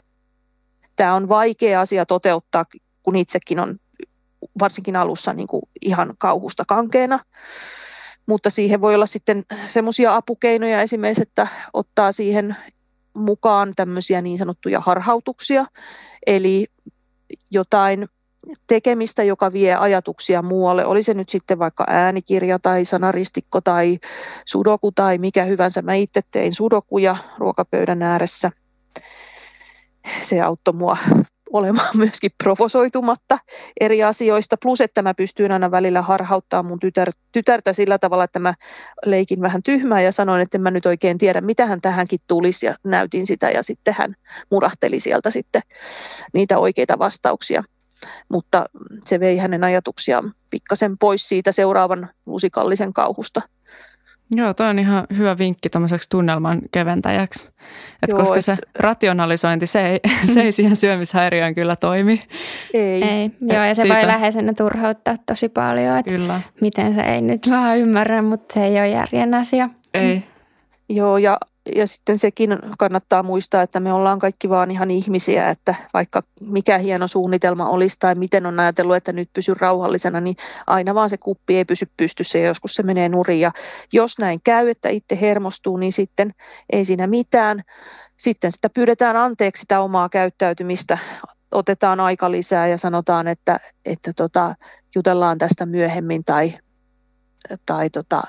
Tämä 0.96 1.14
on 1.14 1.30
vaikea 1.30 1.82
asia 1.82 2.06
toteuttaa, 2.06 2.66
kun 3.04 3.16
itsekin 3.16 3.60
on 3.60 3.80
varsinkin 4.60 4.96
alussa 4.96 5.34
niin 5.34 5.48
kuin 5.48 5.62
ihan 5.82 6.14
kauhusta 6.18 6.64
kankeena. 6.68 7.20
Mutta 8.26 8.50
siihen 8.50 8.82
voi 8.82 8.96
olla 8.96 9.06
sitten 9.06 9.44
semmoisia 9.68 10.16
apukeinoja 10.16 10.82
esimerkiksi, 10.82 11.22
että 11.22 11.48
ottaa 11.74 12.12
siihen 12.12 12.56
mukaan 13.14 13.74
tämmöisiä 13.76 14.22
niin 14.22 14.38
sanottuja 14.38 14.80
harhautuksia, 14.80 15.66
eli 16.28 16.68
jotain 17.52 18.08
tekemistä, 18.68 19.24
joka 19.24 19.54
vie 19.54 19.76
ajatuksia 19.76 20.42
muualle. 20.42 20.86
Oli 20.86 21.04
se 21.04 21.14
nyt 21.14 21.30
sitten 21.30 21.60
vaikka 21.60 21.84
äänikirja 21.88 22.60
tai 22.60 22.86
sanaristikko 22.86 23.62
tai 23.62 23.98
sudoku 24.46 24.92
tai 24.92 25.18
mikä 25.18 25.44
hyvänsä. 25.44 25.82
Mä 25.82 25.94
itse 25.94 26.22
tein 26.32 26.56
sudokuja 26.56 27.16
ruokapöydän 27.38 28.02
ääressä. 28.02 28.52
Se 30.22 30.42
auttoi 30.42 30.74
mua 30.74 30.98
olemaan 31.54 31.98
myöskin 32.06 32.32
provosoitumatta 32.44 33.38
eri 33.80 34.04
asioista. 34.04 34.58
Plus, 34.62 34.82
että 34.82 35.02
mä 35.02 35.14
pystyin 35.14 35.52
aina 35.52 35.72
välillä 35.72 36.02
harhauttaa 36.02 36.64
mun 36.64 36.80
tytär, 36.80 37.10
tytärtä 37.32 37.74
sillä 37.74 37.98
tavalla, 37.98 38.24
että 38.24 38.40
mä 38.40 38.54
leikin 39.06 39.42
vähän 39.42 39.64
tyhmää 39.64 40.02
ja 40.02 40.12
sanoin, 40.12 40.42
että 40.42 40.58
en 40.58 40.62
mä 40.62 40.72
nyt 40.72 40.86
oikein 40.86 41.18
tiedä, 41.18 41.42
mitä 41.42 41.66
hän 41.66 41.82
tähänkin 41.82 42.20
tulisi 42.28 42.66
ja 42.66 42.76
näytin 42.86 43.26
sitä 43.26 43.50
ja 43.50 43.64
sitten 43.64 43.96
hän 43.98 44.16
murahteli 44.52 45.00
sieltä 45.00 45.30
sitten 45.30 45.62
niitä 46.34 46.58
oikeita 46.58 47.00
vastauksia 47.00 47.64
mutta 48.30 48.66
se 49.06 49.20
vei 49.20 49.38
hänen 49.38 49.64
ajatuksiaan 49.64 50.34
pikkasen 50.50 50.98
pois 50.98 51.30
siitä 51.30 51.52
seuraavan 51.52 52.10
musikallisen 52.26 52.94
kauhusta. 52.94 53.42
Joo, 54.32 54.54
toi 54.54 54.70
on 54.70 54.80
ihan 54.80 55.08
hyvä 55.18 55.38
vinkki 55.38 55.70
tuommoiseksi 55.70 56.10
tunnelman 56.10 56.62
keventäjäksi. 56.72 57.50
Et 58.04 58.10
Joo, 58.10 58.20
koska 58.20 58.40
et... 58.40 58.46
se 58.46 58.56
rationalisointi, 58.76 59.68
se 59.68 59.88
ei, 59.88 60.00
se 60.34 60.42
ei 60.42 60.52
siihen 60.52 60.76
syömishäiriöön 60.76 61.56
kyllä 61.56 61.76
toimi. 61.76 62.22
Ei. 62.74 63.04
ei. 63.04 63.32
Joo, 63.42 63.64
ja 63.64 63.76
se 63.76 63.82
siitä... 63.82 63.96
voi 63.96 64.08
läheisenä 64.08 64.54
turhauttaa 64.54 65.16
tosi 65.26 65.50
paljon, 65.50 65.98
että 65.98 66.12
kyllä. 66.12 66.42
miten 66.62 66.94
se 66.94 67.02
ei 67.02 67.22
nyt 67.22 67.50
vähän 67.50 67.78
ymmärrä, 67.78 68.22
mutta 68.22 68.54
se 68.54 68.66
ei 68.66 68.80
ole 68.80 68.90
järjen 68.90 69.34
asia. 69.34 69.70
Ei. 69.94 70.24
Joo, 70.90 71.18
ja 71.18 71.38
ja 71.76 71.88
sitten 71.88 72.20
sekin 72.20 72.60
kannattaa 72.78 73.24
muistaa, 73.24 73.62
että 73.62 73.80
me 73.80 73.94
ollaan 73.94 74.20
kaikki 74.20 74.50
vaan 74.50 74.72
ihan 74.72 74.92
ihmisiä, 74.92 75.50
että 75.50 75.76
vaikka 75.94 76.24
mikä 76.42 76.78
hieno 76.78 77.08
suunnitelma 77.08 77.70
olisi 77.70 77.96
tai 78.00 78.16
miten 78.16 78.46
on 78.46 78.60
ajatellut, 78.60 78.96
että 78.96 79.14
nyt 79.14 79.30
pysy 79.34 79.54
rauhallisena, 79.54 80.22
niin 80.22 80.36
aina 80.68 80.96
vaan 80.96 81.10
se 81.10 81.18
kuppi 81.18 81.58
ei 81.58 81.66
pysy 81.66 81.88
pystyssä 81.98 82.38
ja 82.38 82.46
joskus 82.46 82.76
se 82.76 82.84
menee 82.84 83.10
nurin. 83.10 83.40
Ja 83.40 83.52
jos 83.94 84.20
näin 84.20 84.40
käy, 84.44 84.70
että 84.70 84.90
itse 84.90 85.22
hermostuu, 85.22 85.78
niin 85.78 85.94
sitten 85.94 86.32
ei 86.70 86.86
siinä 86.86 87.08
mitään. 87.08 87.64
Sitten 88.18 88.52
sitä 88.52 88.70
pyydetään 88.70 89.16
anteeksi 89.16 89.62
sitä 89.62 89.82
omaa 89.82 90.10
käyttäytymistä, 90.10 90.98
otetaan 91.52 92.00
aika 92.00 92.32
lisää 92.32 92.68
ja 92.68 92.78
sanotaan, 92.78 93.28
että, 93.28 93.60
että 93.86 94.14
tota, 94.14 94.56
jutellaan 94.96 95.38
tästä 95.38 95.66
myöhemmin 95.66 96.24
tai 96.26 96.54
tai 97.66 97.90
tota, 97.90 98.22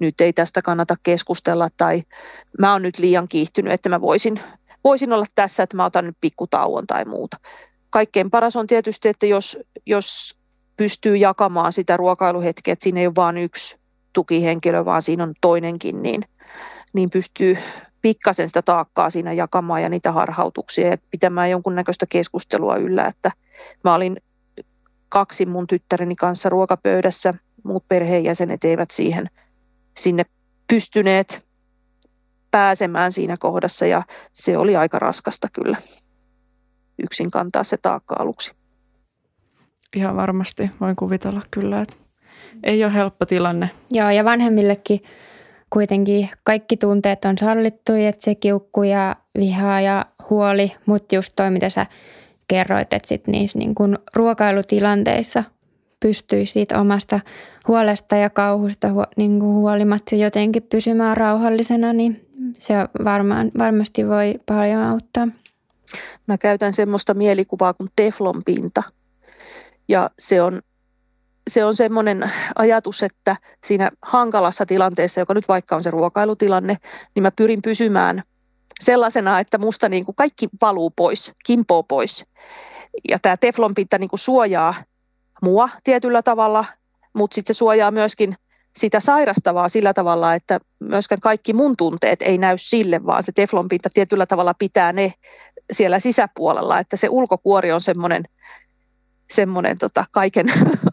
nyt 0.00 0.20
ei 0.20 0.32
tästä 0.32 0.62
kannata 0.62 0.94
keskustella 1.02 1.68
tai 1.76 2.02
mä 2.58 2.72
oon 2.72 2.82
nyt 2.82 2.98
liian 2.98 3.28
kiihtynyt, 3.28 3.72
että 3.72 3.88
mä 3.88 4.00
voisin, 4.00 4.40
voisin 4.84 5.12
olla 5.12 5.26
tässä, 5.34 5.62
että 5.62 5.76
mä 5.76 5.84
otan 5.84 6.04
nyt 6.04 6.16
pikkutauon 6.20 6.86
tai 6.86 7.04
muuta. 7.04 7.36
kaikkein 7.90 8.30
paras 8.30 8.56
on 8.56 8.66
tietysti, 8.66 9.08
että 9.08 9.26
jos, 9.26 9.58
jos 9.86 10.38
pystyy 10.76 11.16
jakamaan 11.16 11.72
sitä 11.72 11.96
ruokailuhetkeä, 11.96 12.72
että 12.72 12.82
siinä 12.82 13.00
ei 13.00 13.06
ole 13.06 13.14
vain 13.16 13.38
yksi 13.38 13.78
tukihenkilö, 14.12 14.84
vaan 14.84 15.02
siinä 15.02 15.22
on 15.22 15.34
toinenkin, 15.40 16.02
niin, 16.02 16.22
niin 16.92 17.10
pystyy 17.10 17.58
pikkasen 18.02 18.48
sitä 18.48 18.62
taakkaa 18.62 19.10
siinä 19.10 19.32
jakamaan 19.32 19.82
ja 19.82 19.88
niitä 19.88 20.12
harhautuksia 20.12 20.88
ja 20.88 20.96
pitämään 21.10 21.50
jonkunnäköistä 21.50 22.06
keskustelua 22.08 22.76
yllä, 22.76 23.06
että 23.06 23.32
mä 23.84 23.94
olin 23.94 24.16
kaksi 25.08 25.46
mun 25.46 25.66
tyttäreni 25.66 26.16
kanssa 26.16 26.48
ruokapöydässä, 26.48 27.34
muut 27.64 27.88
perheenjäsenet 27.88 28.64
eivät 28.64 28.90
siihen 28.90 29.30
sinne 29.98 30.24
pystyneet 30.68 31.46
pääsemään 32.50 33.12
siinä 33.12 33.34
kohdassa 33.40 33.86
ja 33.86 34.02
se 34.32 34.58
oli 34.58 34.76
aika 34.76 34.98
raskasta 34.98 35.48
kyllä 35.52 35.76
yksin 37.02 37.30
kantaa 37.30 37.64
se 37.64 37.76
taakka 37.76 38.16
aluksi. 38.18 38.52
Ihan 39.96 40.16
varmasti 40.16 40.70
voin 40.80 40.96
kuvitella 40.96 41.42
kyllä, 41.50 41.80
että 41.80 41.96
ei 42.62 42.84
ole 42.84 42.94
helppo 42.94 43.26
tilanne. 43.26 43.70
Joo 43.90 44.10
ja 44.10 44.24
vanhemmillekin 44.24 45.02
kuitenkin 45.70 46.30
kaikki 46.44 46.76
tunteet 46.76 47.24
on 47.24 47.38
sallittu, 47.38 47.92
että 47.92 48.24
se 48.24 48.34
kiukku 48.34 48.82
ja 48.82 49.16
viha 49.38 49.80
ja 49.80 50.06
huoli, 50.30 50.72
mutta 50.86 51.14
just 51.14 51.32
toi, 51.36 51.50
mitä 51.50 51.70
sä 51.70 51.86
kerroit, 52.48 52.92
että 52.92 53.08
sit 53.08 53.26
niissä 53.26 53.58
niin 53.58 53.74
kun 53.74 53.98
ruokailutilanteissa 54.14 55.44
pystyisi 56.04 56.52
siitä 56.52 56.80
omasta 56.80 57.20
huolesta 57.68 58.16
ja 58.16 58.30
kauhusta 58.30 58.88
niin 59.16 59.40
kuin 59.40 59.54
huolimatta 59.54 60.14
jotenkin 60.14 60.62
pysymään 60.62 61.16
rauhallisena, 61.16 61.92
niin 61.92 62.28
se 62.58 62.74
varmaan, 63.04 63.50
varmasti 63.58 64.08
voi 64.08 64.34
paljon 64.46 64.82
auttaa. 64.82 65.28
Mä 66.26 66.38
käytän 66.38 66.72
semmoista 66.72 67.14
mielikuvaa 67.14 67.74
kuin 67.74 67.88
teflon 67.96 68.42
pinta. 68.44 68.82
Ja 69.88 70.10
se 70.18 70.42
on, 70.42 70.62
se 71.50 71.64
on 71.64 71.76
semmoinen 71.76 72.30
ajatus, 72.54 73.02
että 73.02 73.36
siinä 73.64 73.90
hankalassa 74.02 74.66
tilanteessa, 74.66 75.20
joka 75.20 75.34
nyt 75.34 75.48
vaikka 75.48 75.76
on 75.76 75.82
se 75.82 75.90
ruokailutilanne, 75.90 76.76
niin 77.14 77.22
mä 77.22 77.30
pyrin 77.30 77.62
pysymään 77.62 78.22
sellaisena, 78.80 79.40
että 79.40 79.58
musta 79.58 79.88
niin 79.88 80.04
kuin 80.04 80.16
kaikki 80.16 80.48
valuu 80.60 80.90
pois, 80.90 81.32
kimpoo 81.46 81.82
pois. 81.82 82.26
Ja 83.10 83.18
tämä 83.18 83.36
teflonpinta 83.36 83.98
niin 83.98 84.10
suojaa 84.14 84.74
mua 85.44 85.68
tietyllä 85.84 86.22
tavalla, 86.22 86.64
mutta 87.12 87.34
sitten 87.34 87.54
se 87.54 87.58
suojaa 87.58 87.90
myöskin 87.90 88.34
sitä 88.76 89.00
sairastavaa 89.00 89.68
sillä 89.68 89.94
tavalla, 89.94 90.34
että 90.34 90.60
myöskään 90.80 91.20
kaikki 91.20 91.52
mun 91.52 91.76
tunteet 91.76 92.22
ei 92.22 92.38
näy 92.38 92.54
sille, 92.58 93.06
vaan 93.06 93.22
se 93.22 93.32
teflonpinta 93.32 93.90
tietyllä 93.90 94.26
tavalla 94.26 94.54
pitää 94.54 94.92
ne 94.92 95.12
siellä 95.72 95.98
sisäpuolella, 95.98 96.78
että 96.78 96.96
se 96.96 97.08
ulkokuori 97.08 97.72
on 97.72 97.80
semmoinen 97.80 98.24
semmoinen 99.30 99.78
tota, 99.78 100.04
kaiken, 100.10 100.46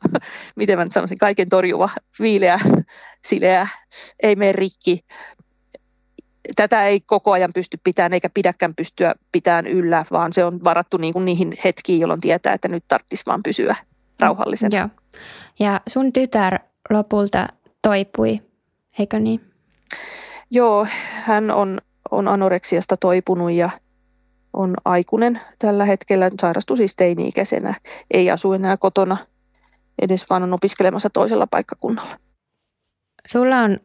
miten 0.56 0.78
mä 0.78 0.86
sanoisin, 0.90 1.18
kaiken 1.18 1.50
torjuva, 1.50 1.90
viileä, 2.20 2.60
sileä, 3.26 3.68
ei 4.24 4.36
mene 4.36 4.52
rikki. 4.52 5.00
Tätä 6.56 6.86
ei 6.86 7.00
koko 7.00 7.32
ajan 7.32 7.54
pysty 7.54 7.78
pitämään 7.84 8.14
eikä 8.14 8.30
pidäkään 8.34 8.76
pystyä 8.76 9.16
pitämään 9.32 9.68
yllä, 9.68 10.06
vaan 10.12 10.34
se 10.34 10.46
on 10.46 10.60
varattu 10.64 10.98
niin 10.98 11.14
kuin 11.14 11.26
niihin 11.26 11.54
hetkiin, 11.64 12.02
jolloin 12.02 12.22
tietää, 12.22 12.54
että 12.54 12.68
nyt 12.68 12.84
tarvitsisi 12.88 13.26
vaan 13.26 13.44
pysyä 13.44 13.76
rauhallisena. 14.22 14.78
Joo. 14.78 14.90
Ja 15.60 15.82
sun 15.88 16.14
tytär 16.14 16.60
lopulta 16.90 17.48
toipui, 17.82 18.42
eikö 19.00 19.20
niin? 19.20 19.42
Joo, 20.52 20.88
hän 21.24 21.52
on, 21.52 21.82
on 22.12 22.28
anoreksiasta 22.28 22.98
toipunut 22.98 23.52
ja 23.52 23.70
on 24.54 24.74
aikuinen 24.86 25.42
tällä 25.60 25.86
hetkellä, 25.86 26.32
sairastui 26.42 26.78
siis 26.78 26.96
teini-ikäisenä, 26.96 27.74
ei 28.12 28.32
asu 28.32 28.54
enää 28.54 28.78
kotona 28.78 29.18
edes, 30.02 30.30
vaan 30.30 30.44
on 30.44 30.54
opiskelemassa 30.54 31.10
toisella 31.10 31.48
paikkakunnalla. 31.48 32.16
Sulla 33.28 33.60
on 33.60 33.80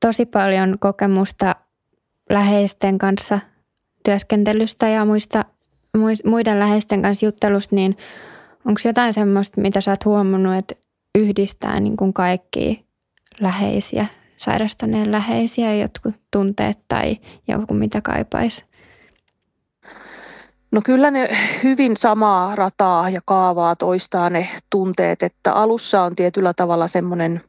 tosi 0.00 0.26
paljon 0.26 0.76
kokemusta 0.80 1.56
läheisten 2.30 2.98
kanssa 2.98 3.38
työskentelystä 4.04 4.88
ja 4.88 5.04
muista, 5.04 5.44
muiden 6.24 6.58
läheisten 6.58 7.02
kanssa 7.02 7.26
juttelusta, 7.26 7.74
niin 7.74 7.96
onko 8.64 8.80
jotain 8.84 9.14
semmoista, 9.14 9.60
mitä 9.60 9.80
sä 9.80 9.90
oot 9.90 10.04
huomannut, 10.04 10.54
että 10.54 10.74
yhdistää 11.18 11.80
niin 11.80 11.96
kuin 11.96 12.12
kaikki 12.12 12.86
läheisiä, 13.40 14.06
sairastaneen 14.36 15.12
läheisiä, 15.12 15.74
jotkut 15.74 16.14
tunteet 16.30 16.78
tai 16.88 17.16
joku 17.48 17.74
mitä 17.74 18.00
kaipaisi? 18.00 18.64
No 20.70 20.80
kyllä 20.84 21.10
ne 21.10 21.28
hyvin 21.62 21.96
samaa 21.96 22.56
rataa 22.56 23.10
ja 23.10 23.20
kaavaa 23.24 23.76
toistaa 23.76 24.30
ne 24.30 24.48
tunteet, 24.70 25.22
että 25.22 25.52
alussa 25.52 26.02
on 26.02 26.16
tietyllä 26.16 26.52
tavalla 26.54 26.86
semmoinen 26.86 27.40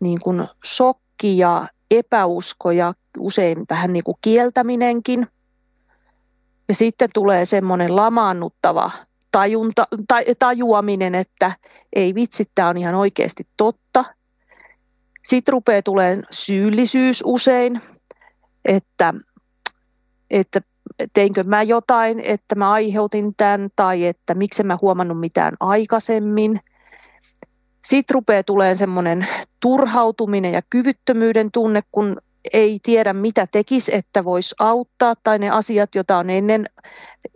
niin 0.00 0.20
kuin 0.20 0.48
shokki 0.66 1.38
ja 1.38 1.68
epäusko 1.90 2.70
ja 2.70 2.94
usein 3.18 3.58
vähän 3.70 3.92
niin 3.92 4.04
kuin 4.04 4.16
kieltäminenkin. 4.22 5.26
Ja 6.68 6.74
sitten 6.74 7.10
tulee 7.14 7.44
semmoinen 7.44 7.96
lamaannuttava 7.96 8.90
tajunta, 9.32 9.84
tajuaminen, 10.38 11.14
että 11.14 11.52
ei 11.96 12.14
vitsi, 12.14 12.44
tämä 12.54 12.68
on 12.68 12.76
ihan 12.76 12.94
oikeasti 12.94 13.46
totta. 13.56 14.04
Sitten 15.24 15.52
rupeaa 15.52 15.82
tulemaan 15.82 16.26
syyllisyys 16.30 17.22
usein, 17.26 17.80
että, 18.64 19.14
että 20.30 20.60
teinkö 21.12 21.44
mä 21.44 21.62
jotain, 21.62 22.20
että 22.20 22.54
mä 22.54 22.72
aiheutin 22.72 23.34
tämän 23.36 23.68
tai 23.76 24.06
että 24.06 24.34
miksi 24.34 24.62
mä 24.62 24.78
huomannut 24.82 25.20
mitään 25.20 25.56
aikaisemmin. 25.60 26.60
Sitten 27.84 28.14
rupeaa 28.14 28.42
tulemaan 28.42 28.76
semmoinen 28.76 29.26
turhautuminen 29.60 30.52
ja 30.52 30.62
kyvyttömyyden 30.70 31.50
tunne, 31.50 31.80
kun 31.92 32.16
ei 32.52 32.78
tiedä 32.82 33.12
mitä 33.12 33.46
tekisi, 33.46 33.94
että 33.94 34.24
voisi 34.24 34.54
auttaa 34.58 35.14
tai 35.24 35.38
ne 35.38 35.50
asiat, 35.50 35.94
joita 35.94 36.18
on 36.18 36.30
ennen 36.30 36.66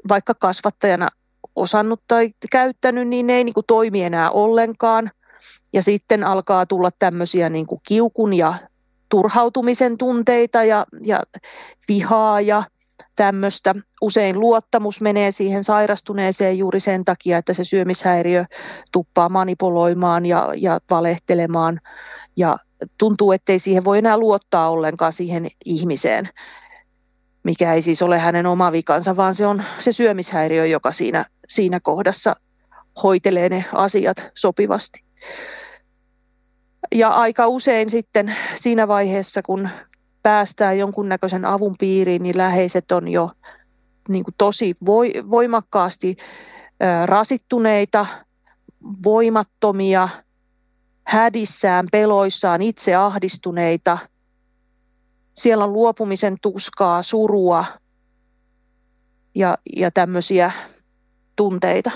vaikka 0.09 0.35
kasvattajana 0.35 1.09
osannut 1.57 2.01
tai 2.09 2.31
käyttänyt, 2.53 3.09
niin 3.09 3.27
ne 3.27 3.33
ei 3.33 3.45
niin 3.45 3.55
kuin 3.55 3.67
toimi 3.67 4.03
enää 4.03 4.31
ollenkaan. 4.31 5.11
Ja 5.73 5.83
sitten 5.83 6.25
alkaa 6.25 6.67
tulla 6.67 6.91
tämmöisiä 6.99 7.49
niin 7.49 7.67
kuin 7.67 7.81
kiukun 7.89 8.35
ja 8.35 8.55
turhautumisen 9.09 9.99
tunteita 9.99 10.65
ja, 10.65 10.87
ja 11.05 11.23
vihaa 11.89 12.41
ja 12.41 12.63
tämmöistä. 13.17 13.75
Usein 14.03 14.41
luottamus 14.41 15.01
menee 15.01 15.31
siihen 15.31 15.65
sairastuneeseen 15.65 16.59
juuri 16.59 16.81
sen 16.81 17.05
takia, 17.05 17.39
että 17.39 17.53
se 17.53 17.65
syömishäiriö 17.65 18.45
tuppaa 18.93 19.29
manipuloimaan 19.29 20.27
ja, 20.27 20.53
ja 20.57 20.81
valehtelemaan 20.91 21.81
ja 22.37 22.59
tuntuu, 22.99 23.33
ettei 23.33 23.59
siihen 23.59 23.85
voi 23.85 23.99
enää 23.99 24.19
luottaa 24.19 24.71
ollenkaan 24.71 25.13
siihen 25.13 25.49
ihmiseen, 25.65 26.29
mikä 27.43 27.75
ei 27.75 27.83
siis 27.83 28.03
ole 28.03 28.19
hänen 28.19 28.47
oma 28.47 28.73
vikansa, 28.73 29.17
vaan 29.17 29.35
se 29.35 29.47
on 29.47 29.63
se 29.79 29.93
syömishäiriö, 29.93 30.67
joka 30.67 30.93
siinä, 30.93 31.25
siinä 31.49 31.81
kohdassa 31.81 32.37
hoitelee 33.03 33.49
ne 33.49 33.65
asiat 33.73 34.31
sopivasti. 34.35 35.05
Ja 36.95 37.09
aika 37.09 37.49
usein 37.49 37.91
sitten 37.91 38.37
siinä 38.55 38.89
vaiheessa, 38.89 39.43
kun 39.43 39.69
päästään 40.23 40.79
jonkunnäköisen 40.79 41.45
avun 41.45 41.75
piiriin, 41.79 42.23
niin 42.23 42.39
läheiset 42.39 42.93
on 42.93 43.09
jo 43.09 43.31
niin 44.09 44.25
kuin 44.25 44.35
tosi 44.39 44.77
voimakkaasti 45.31 46.17
rasittuneita, 47.07 48.07
voimattomia, 49.05 50.09
hädissään, 51.07 51.87
peloissaan, 51.93 52.63
itse 52.63 52.95
ahdistuneita. 52.95 53.99
Siellä 55.35 55.65
on 55.65 55.73
luopumisen 55.73 56.37
tuskaa, 56.43 57.03
surua 57.03 57.65
ja, 59.35 59.59
ja 59.77 59.91
tämmöisiä 59.91 60.53
tunteita 61.37 61.91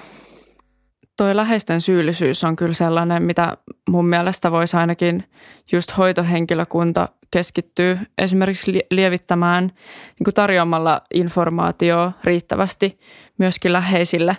toi 1.18 1.36
läheisten 1.36 1.80
syyllisyys 1.80 2.44
on 2.44 2.56
kyllä 2.56 2.74
sellainen, 2.74 3.22
mitä 3.22 3.56
mun 3.90 4.06
mielestä 4.06 4.52
voisi 4.52 4.76
ainakin 4.76 5.24
just 5.72 5.96
hoitohenkilökunta 5.96 7.08
keskittyä 7.30 7.98
esimerkiksi 8.18 8.82
lievittämään 8.90 9.64
niin 9.64 10.24
kuin 10.24 10.34
tarjoamalla 10.34 11.02
informaatiota 11.14 12.12
riittävästi 12.24 12.98
myöskin 13.38 13.72
läheisille. 13.72 14.36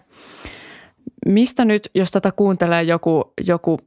Mistä 1.26 1.66
nyt, 1.66 1.90
jos 1.96 2.12
tätä 2.12 2.32
kuuntelee 2.32 2.84
joku, 2.84 3.34
joku 3.48 3.80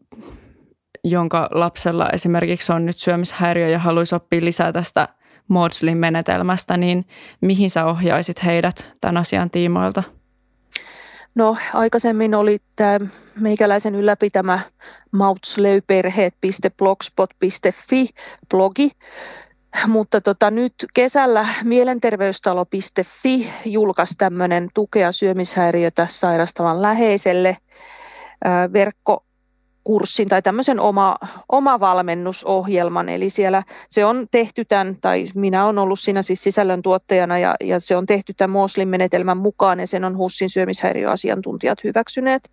jonka 1.05 1.49
lapsella 1.51 2.09
esimerkiksi 2.13 2.73
on 2.73 2.87
nyt 2.87 2.97
syömishäiriö 2.97 3.69
ja 3.69 3.79
haluaisi 3.79 4.15
oppia 4.15 4.45
lisää 4.45 4.73
tästä 4.73 5.09
Maudslin 5.49 5.99
menetelmästä, 5.99 6.77
niin 6.77 7.05
mihin 7.41 7.71
sä 7.71 7.85
ohjaisit 7.85 8.45
heidät 8.45 8.97
tämän 9.01 9.17
asian 9.17 9.51
tiimoilta– 9.51 10.03
No 11.35 11.57
aikaisemmin 11.75 12.35
oli 12.35 12.59
tämä 12.77 12.99
meikäläisen 13.41 13.95
ylläpitämä 13.95 14.61
mautslöyperheet.blogspot.fi 15.13 18.09
blogi, 18.51 18.91
Mutta 19.87 20.21
tota, 20.21 20.51
nyt 20.51 20.75
kesällä 20.95 21.49
mielenterveystalo.fi 21.65 23.51
julkaisi 23.65 24.15
tämmöinen 24.19 24.69
tukea 24.75 25.13
syömishäiriötä 25.13 26.07
sairastavan 26.11 26.83
läheiselle 26.83 27.57
verkko 28.73 29.25
kurssin 29.85 30.29
tai 30.29 30.43
tämmöisen 30.43 30.81
oma, 30.81 31.17
oma 31.49 31.81
valmennusohjelman. 31.81 33.09
Eli 33.09 33.31
siellä 33.31 33.63
se 33.89 34.05
on 34.05 34.27
tehty 34.31 34.65
tämän, 34.65 34.97
tai 35.01 35.25
minä 35.35 35.65
olen 35.65 35.79
ollut 35.79 36.01
siinä 36.01 36.23
siis 36.23 36.45
sisällön 36.45 36.83
tuottajana 36.83 37.39
ja, 37.39 37.55
ja 37.61 37.81
se 37.81 37.97
on 37.97 38.07
tehty 38.07 38.35
tämän 38.37 38.51
Moslin 38.51 38.89
menetelmän 38.89 39.37
mukaan 39.37 39.81
ja 39.81 39.87
sen 39.87 40.05
on 40.05 40.17
HUSSin 40.17 40.51
syömishäiriöasiantuntijat 40.51 41.85
hyväksyneet. 41.85 42.51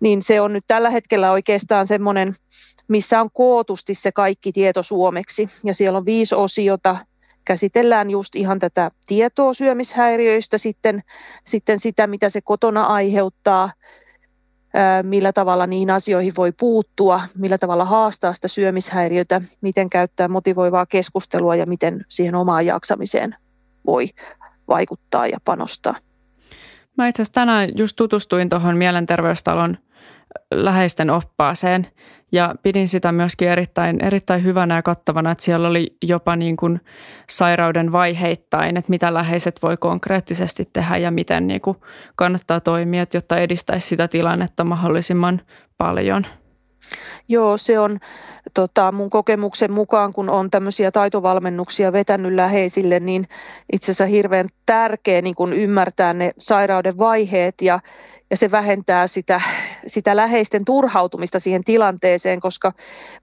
Niin 0.00 0.22
se 0.22 0.40
on 0.40 0.52
nyt 0.52 0.64
tällä 0.66 0.90
hetkellä 0.90 1.32
oikeastaan 1.32 1.86
semmoinen, 1.86 2.34
missä 2.88 3.20
on 3.20 3.30
kootusti 3.32 3.94
se 3.94 4.12
kaikki 4.12 4.52
tieto 4.52 4.82
suomeksi 4.82 5.48
ja 5.64 5.74
siellä 5.74 5.96
on 5.96 6.06
viisi 6.06 6.34
osiota, 6.34 6.96
käsitellään 7.44 8.10
just 8.10 8.36
ihan 8.36 8.58
tätä 8.58 8.90
tietoa 9.06 9.54
syömishäiriöistä, 9.54 10.58
sitten, 10.58 11.00
sitten 11.46 11.78
sitä, 11.78 12.06
mitä 12.06 12.28
se 12.28 12.40
kotona 12.40 12.84
aiheuttaa, 12.84 13.72
millä 15.02 15.32
tavalla 15.32 15.66
niihin 15.66 15.90
asioihin 15.90 16.32
voi 16.36 16.52
puuttua, 16.52 17.20
millä 17.38 17.58
tavalla 17.58 17.84
haastaa 17.84 18.32
sitä 18.32 18.48
syömishäiriötä, 18.48 19.40
miten 19.60 19.90
käyttää 19.90 20.28
motivoivaa 20.28 20.86
keskustelua 20.86 21.56
ja 21.56 21.66
miten 21.66 22.04
siihen 22.08 22.34
omaan 22.34 22.66
jaksamiseen 22.66 23.36
voi 23.86 24.08
vaikuttaa 24.68 25.26
ja 25.26 25.38
panostaa. 25.44 25.94
Mä 26.98 27.08
itse 27.08 27.22
asiassa 27.22 27.40
tänään 27.40 27.70
just 27.76 27.96
tutustuin 27.96 28.48
tuohon 28.48 28.76
Mielenterveystalon 28.76 29.78
läheisten 30.54 31.10
oppaaseen 31.10 31.86
ja 32.32 32.54
pidin 32.62 32.88
sitä 32.88 33.12
myöskin 33.12 33.48
erittäin, 33.48 34.04
erittäin 34.04 34.44
hyvänä 34.44 34.76
ja 34.76 34.82
kattavana, 34.82 35.30
että 35.30 35.44
siellä 35.44 35.68
oli 35.68 35.96
jopa 36.02 36.36
niin 36.36 36.56
kuin 36.56 36.80
sairauden 37.30 37.92
vaiheittain, 37.92 38.76
että 38.76 38.90
mitä 38.90 39.14
läheiset 39.14 39.62
voi 39.62 39.76
konkreettisesti 39.76 40.68
tehdä 40.72 40.96
ja 40.96 41.10
miten 41.10 41.46
niin 41.46 41.60
kuin 41.60 41.76
kannattaa 42.16 42.60
toimia, 42.60 43.06
jotta 43.14 43.38
edistäisi 43.38 43.88
sitä 43.88 44.08
tilannetta 44.08 44.64
mahdollisimman 44.64 45.40
paljon. 45.78 46.26
Joo, 47.28 47.56
se 47.56 47.78
on 47.78 47.98
tota, 48.54 48.92
mun 48.92 49.10
kokemuksen 49.10 49.72
mukaan, 49.72 50.12
kun 50.12 50.30
on 50.30 50.50
tämmöisiä 50.50 50.90
taitovalmennuksia 50.90 51.92
vetänyt 51.92 52.32
läheisille, 52.32 53.00
niin 53.00 53.28
itse 53.72 53.84
asiassa 53.84 54.06
hirveän 54.06 54.48
tärkeä 54.66 55.22
niin 55.22 55.34
kun 55.34 55.52
ymmärtää 55.52 56.12
ne 56.12 56.32
sairauden 56.38 56.98
vaiheet 56.98 57.54
ja, 57.62 57.80
ja 58.30 58.36
se 58.36 58.50
vähentää 58.50 59.06
sitä, 59.06 59.40
sitä 59.86 60.16
läheisten 60.16 60.64
turhautumista 60.64 61.40
siihen 61.40 61.64
tilanteeseen, 61.64 62.40
koska 62.40 62.72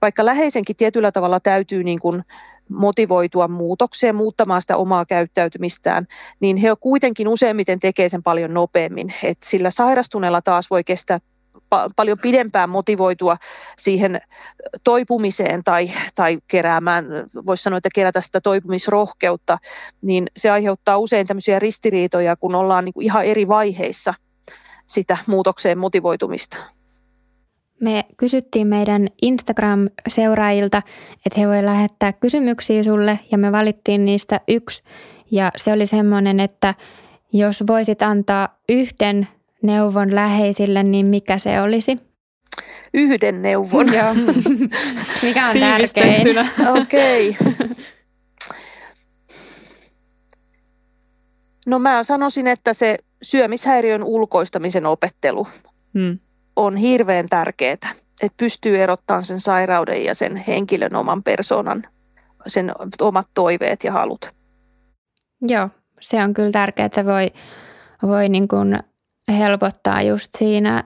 vaikka 0.01 0.25
läheisenkin 0.25 0.75
tietyllä 0.75 1.11
tavalla 1.11 1.39
täytyy 1.39 1.83
niin 1.83 1.99
kuin 1.99 2.23
motivoitua 2.69 3.47
muutokseen, 3.47 4.15
muuttamaan 4.15 4.61
sitä 4.61 4.77
omaa 4.77 5.05
käyttäytymistään, 5.05 6.05
niin 6.39 6.57
he 6.57 6.67
kuitenkin 6.79 7.27
useimmiten 7.27 7.79
tekee 7.79 8.09
sen 8.09 8.23
paljon 8.23 8.53
nopeammin. 8.53 9.13
Et 9.23 9.37
sillä 9.43 9.69
sairastuneella 9.69 10.41
taas 10.41 10.69
voi 10.69 10.83
kestää 10.83 11.19
pa- 11.75 11.89
paljon 11.95 12.17
pidempään 12.21 12.69
motivoitua 12.69 13.37
siihen 13.77 14.21
toipumiseen 14.83 15.63
tai, 15.63 15.91
tai 16.15 16.37
keräämään, 16.47 17.05
voisi 17.45 17.63
sanoa, 17.63 17.77
että 17.77 17.89
kerätä 17.95 18.21
sitä 18.21 18.41
toipumisrohkeutta, 18.41 19.57
niin 20.01 20.27
se 20.37 20.49
aiheuttaa 20.49 20.97
usein 20.97 21.27
tämmöisiä 21.27 21.59
ristiriitoja, 21.59 22.35
kun 22.35 22.55
ollaan 22.55 22.85
niin 22.85 22.93
kuin 22.93 23.05
ihan 23.05 23.25
eri 23.25 23.47
vaiheissa– 23.47 24.13
sitä 24.87 25.17
muutokseen 25.27 25.77
motivoitumista. 25.77 26.57
Me 27.81 28.05
kysyttiin 28.17 28.67
meidän 28.67 29.09
Instagram-seuraajilta, 29.21 30.81
että 31.25 31.39
he 31.39 31.47
voi 31.47 31.65
lähettää 31.65 32.13
kysymyksiä 32.13 32.83
sulle 32.83 33.19
ja 33.31 33.37
me 33.37 33.51
valittiin 33.51 34.05
niistä 34.05 34.41
yksi. 34.47 34.83
Ja 35.31 35.51
se 35.55 35.73
oli 35.73 35.85
semmoinen, 35.85 36.39
että 36.39 36.73
jos 37.33 37.63
voisit 37.67 38.01
antaa 38.01 38.59
yhden 38.69 39.27
neuvon 39.63 40.15
läheisille, 40.15 40.83
niin 40.83 41.05
mikä 41.05 41.37
se 41.37 41.61
olisi? 41.61 41.99
Yhden 42.93 43.41
neuvon. 43.41 43.93
Joo. 43.93 44.13
mikä 45.23 45.47
on 45.47 45.59
tärkein? 45.59 46.27
Okei. 46.81 47.29
Okay. 47.29 47.67
No 51.67 51.79
mä 51.79 52.03
sanoisin, 52.03 52.47
että 52.47 52.73
se 52.73 52.97
syömishäiriön 53.21 54.03
ulkoistamisen 54.03 54.85
opettelu 54.85 55.47
hmm. 55.93 56.19
on 56.55 56.77
hirveän 56.77 57.29
tärkeää, 57.29 57.73
että 57.73 58.37
pystyy 58.37 58.83
erottamaan 58.83 59.23
sen 59.23 59.39
sairauden 59.39 60.05
ja 60.05 60.15
sen 60.15 60.35
henkilön 60.35 60.95
oman 60.95 61.23
persoonan, 61.23 61.83
sen 62.47 62.71
omat 63.01 63.27
toiveet 63.33 63.83
ja 63.83 63.91
halut. 63.91 64.31
Joo, 65.41 65.69
se 65.99 66.23
on 66.23 66.33
kyllä 66.33 66.51
tärkeää, 66.51 66.85
että 66.85 67.05
voi, 67.05 67.31
voi 68.03 68.29
niin 68.29 68.47
kuin 68.47 68.79
helpottaa 69.29 70.01
just 70.01 70.31
siinä 70.37 70.83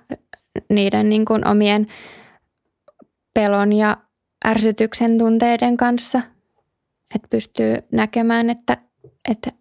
niiden 0.69 1.09
niin 1.09 1.25
kuin 1.25 1.47
omien 1.47 1.87
pelon 3.33 3.73
ja 3.73 3.97
ärsytyksen 4.45 5.17
tunteiden 5.17 5.77
kanssa, 5.77 6.21
että 7.15 7.27
pystyy 7.29 7.75
näkemään, 7.91 8.49
että, 8.49 8.77
että 9.29 9.51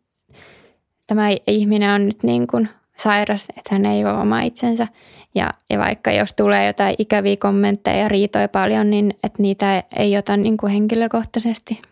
tämä 1.11 1.29
ihminen 1.47 1.91
on 1.91 2.07
nyt 2.07 2.23
niin 2.23 2.47
kuin 2.47 2.69
sairas, 2.97 3.47
että 3.49 3.69
hän 3.75 3.87
ei 3.87 4.05
ole 4.05 4.13
oma 4.13 4.41
itsensä. 4.41 4.89
Ja, 5.35 5.51
ja 5.71 5.79
vaikka 5.79 6.13
jos 6.13 6.35
tulee 6.35 6.67
jotain 6.67 6.95
ikäviä 6.99 7.37
kommentteja 7.37 7.97
ja 7.97 8.09
riitoja 8.09 8.49
paljon, 8.49 8.91
niin 8.91 9.15
että 9.25 9.43
niitä 9.43 9.83
ei 9.97 10.17
ota 10.17 10.37
niin 10.37 10.57
kuin 10.57 10.73
henkilökohtaisesti. 10.73 11.83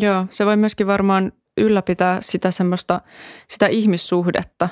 Joo, 0.00 0.26
se 0.30 0.46
voi 0.46 0.56
myöskin 0.56 0.86
varmaan 0.86 1.32
ylläpitää 1.56 2.18
sitä 2.20 2.50
semmoista, 2.50 3.00
sitä 3.48 3.66
ihmissuhdetta, 3.66 4.68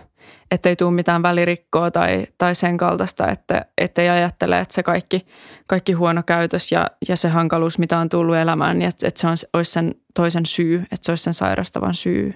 ettei 0.51 0.77
tule 0.77 0.91
mitään 0.91 1.23
välirikkoa 1.23 1.91
tai, 1.91 2.27
tai 2.39 2.55
sen 2.55 2.77
kaltaista, 2.77 3.29
että 3.29 3.65
ettei 3.79 4.09
ajattele, 4.09 4.61
että 4.61 4.75
se 4.75 4.83
kaikki, 4.83 5.27
kaikki 5.67 5.93
huono 5.93 6.23
käytös 6.23 6.73
ja, 6.73 6.87
ja 7.09 7.17
se 7.17 7.29
hankaluus, 7.29 7.79
mitä 7.79 7.99
on 7.99 8.09
tullut 8.09 8.37
elämään, 8.37 8.79
niin 8.79 8.89
että, 8.89 9.09
että 9.09 9.21
se 9.21 9.27
on, 9.27 9.37
olisi 9.53 9.73
sen 9.73 9.95
toisen 10.15 10.47
syy, 10.47 10.79
että 10.79 10.99
se 11.07 11.13
olisi 11.13 11.25
sen 11.25 11.35
sairastavan 11.35 11.95
syy. 11.95 12.35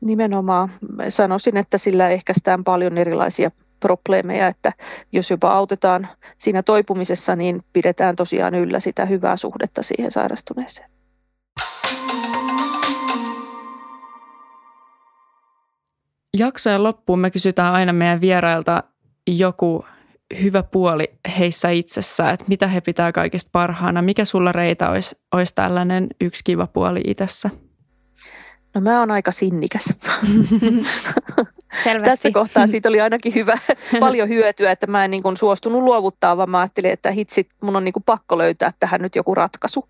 Nimenomaan 0.00 0.70
sanoisin, 1.08 1.56
että 1.56 1.78
sillä 1.78 2.08
ehkäistään 2.08 2.64
paljon 2.64 2.98
erilaisia 2.98 3.50
probleemeja, 3.80 4.48
että 4.48 4.72
jos 5.12 5.30
jopa 5.30 5.52
autetaan 5.52 6.08
siinä 6.38 6.62
toipumisessa, 6.62 7.36
niin 7.36 7.60
pidetään 7.72 8.16
tosiaan 8.16 8.54
yllä 8.54 8.80
sitä 8.80 9.04
hyvää 9.04 9.36
suhdetta 9.36 9.82
siihen 9.82 10.10
sairastuneeseen. 10.10 10.90
Jaksojen 16.36 16.82
loppuun 16.82 17.18
me 17.18 17.30
kysytään 17.30 17.72
aina 17.72 17.92
meidän 17.92 18.20
vierailta 18.20 18.82
joku 19.26 19.84
hyvä 20.42 20.62
puoli 20.62 21.08
heissä 21.38 21.70
itsessä, 21.70 22.30
että 22.30 22.44
mitä 22.48 22.66
he 22.68 22.80
pitää 22.80 23.12
kaikista 23.12 23.48
parhaana. 23.52 24.02
Mikä 24.02 24.24
sulla 24.24 24.52
Reita 24.52 24.90
olisi, 24.90 25.16
olisi 25.32 25.54
tällainen 25.54 26.06
yksi 26.20 26.44
kiva 26.44 26.66
puoli 26.66 27.00
itsessä? 27.06 27.50
No 28.74 28.80
mä 28.80 29.00
oon 29.00 29.10
aika 29.10 29.32
sinnikäs. 29.32 29.84
Selvästi. 31.84 32.10
Tässä 32.10 32.30
kohtaa 32.30 32.66
siitä 32.66 32.88
oli 32.88 33.00
ainakin 33.00 33.34
hyvä, 33.34 33.58
paljon 34.00 34.28
hyötyä, 34.28 34.70
että 34.70 34.86
mä 34.86 35.04
en 35.04 35.10
niin 35.10 35.22
kuin 35.22 35.36
suostunut 35.36 35.82
luovuttaa, 35.82 36.36
vaan 36.36 36.50
mä 36.50 36.60
ajattelin, 36.60 36.90
että 36.90 37.10
hitsit, 37.10 37.48
mun 37.62 37.76
on 37.76 37.84
niin 37.84 37.92
kuin 37.92 38.02
pakko 38.02 38.38
löytää 38.38 38.72
tähän 38.80 39.00
nyt 39.00 39.16
joku 39.16 39.34
ratkaisu. 39.34 39.88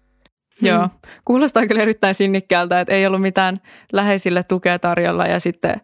Joo, 0.63 0.89
kuulostaa 1.25 1.67
kyllä 1.67 1.83
erittäin 1.83 2.15
sinnikkäältä, 2.15 2.81
että 2.81 2.95
ei 2.95 3.07
ollut 3.07 3.23
mitään 3.23 3.61
läheisille 3.93 4.43
tukea 4.43 4.79
tarjolla 4.79 5.27
ja 5.27 5.41
sitten 5.41 5.81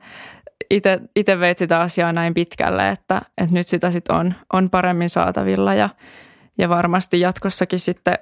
itse 1.17 1.41
veit 1.41 1.59
sitä 1.59 1.81
asiaa 1.81 2.13
näin 2.13 2.35
pitkälle, 2.35 2.89
että, 2.89 3.23
että 3.39 3.55
nyt 3.55 3.67
sitä 3.67 3.91
sitten 3.91 4.17
on, 4.17 4.35
on 4.53 4.71
paremmin 4.71 5.11
saatavilla 5.11 5.75
ja, 5.75 5.89
ja 6.59 6.69
varmasti 6.69 7.21
jatkossakin 7.21 7.81
sitten 7.81 8.15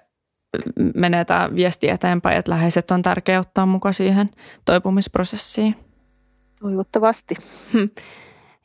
menee 0.94 1.24
tämä 1.24 1.50
viesti 1.55 1.88
eteenpäin, 1.88 2.38
että 2.38 2.50
läheiset 2.50 2.90
on 2.90 3.02
tärkeää 3.02 3.40
ottaa 3.40 3.66
mukaan 3.66 3.94
siihen 3.94 4.30
toipumisprosessiin. 4.64 5.76
Toivottavasti. 6.61 7.34
Hmm. 7.72 7.90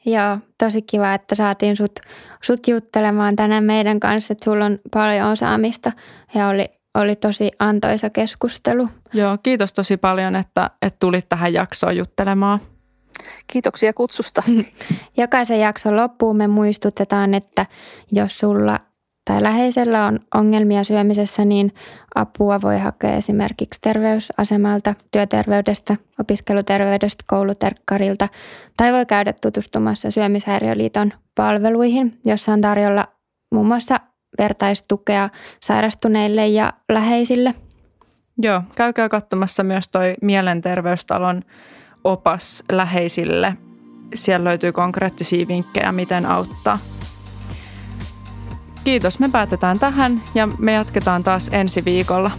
Joo, 0.06 0.38
tosi 0.58 0.82
kiva, 0.82 1.14
että 1.14 1.36
saatiin 1.36 1.76
sut, 1.76 2.00
sut 2.44 2.68
juttelemaan 2.68 3.36
tänään 3.36 3.64
meidän 3.64 4.00
kanssa, 4.00 4.32
että 4.32 4.44
sulla 4.44 4.66
on 4.66 4.80
paljon 4.94 5.28
osaamista 5.28 5.92
ja 6.36 6.48
oli, 6.48 6.70
oli 6.96 7.16
tosi 7.16 7.52
antoisa 7.60 8.10
keskustelu. 8.10 8.90
Joo, 9.14 9.38
kiitos 9.44 9.74
tosi 9.74 9.98
paljon, 9.98 10.36
että, 10.36 10.70
että 10.82 10.98
tulit 11.00 11.30
tähän 11.30 11.54
jaksoon 11.54 11.98
juttelemaan. 11.98 12.60
Kiitoksia 13.48 13.94
kutsusta. 13.94 14.44
Jokaisen 15.18 15.60
jakson 15.60 15.96
loppuun 15.96 16.38
me 16.38 16.48
muistutetaan, 16.48 17.34
että 17.34 17.66
jos 18.12 18.40
sulla 18.40 18.80
tai 19.30 19.44
läheisellä 19.44 20.06
on 20.06 20.20
ongelmia 20.36 20.84
syömisessä, 20.84 21.46
niin 21.46 21.74
apua 22.16 22.62
voi 22.62 22.80
hakea 22.80 23.14
esimerkiksi 23.14 23.82
terveysasemalta, 23.82 24.96
työterveydestä, 25.12 25.96
opiskeluterveydestä, 26.20 27.24
kouluterkkarilta 27.28 28.30
tai 28.78 28.94
voi 28.94 29.06
käydä 29.06 29.34
tutustumassa 29.42 30.12
Syömishäiriöliiton 30.12 31.14
palveluihin, 31.36 32.20
jossa 32.26 32.52
on 32.52 32.62
tarjolla 32.62 33.08
muun 33.52 33.68
muassa 33.68 34.00
vertaistukea 34.38 35.30
sairastuneille 35.62 36.48
ja 36.48 36.74
läheisille. 36.92 37.56
Joo, 38.38 38.62
käykää 38.76 39.10
katsomassa 39.10 39.64
myös 39.64 39.90
toi 39.90 40.14
Mielenterveystalon 40.22 41.42
opas 42.04 42.64
läheisille. 42.72 43.58
Siellä 44.14 44.44
löytyy 44.44 44.72
konkreettisia 44.72 45.48
vinkkejä, 45.48 45.92
miten 45.92 46.26
auttaa. 46.26 46.80
Kiitos, 48.84 49.20
me 49.20 49.30
päätetään 49.30 49.80
tähän 49.80 50.24
ja 50.36 50.48
me 50.58 50.74
jatketaan 50.74 51.24
taas 51.24 51.50
ensi 51.52 51.86
viikolla. 51.86 52.32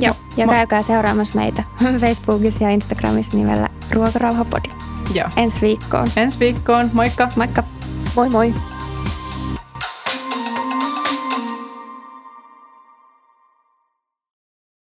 Joo, 0.00 0.14
ja 0.36 0.46
käykää 0.46 0.82
seuraamassa 0.82 1.38
meitä 1.38 1.64
Facebookissa 2.00 2.64
ja 2.64 2.70
Instagramissa 2.70 3.36
nimellä 3.36 3.68
Ruokarauhapodi. 3.92 4.68
Joo. 5.14 5.28
Ensi 5.36 5.60
viikkoon. 5.60 6.08
Ensi 6.16 6.38
viikkoon, 6.38 6.90
moikka! 6.92 7.28
Moikka! 7.36 7.62
Moi 8.16 8.30
moi! 8.30 8.54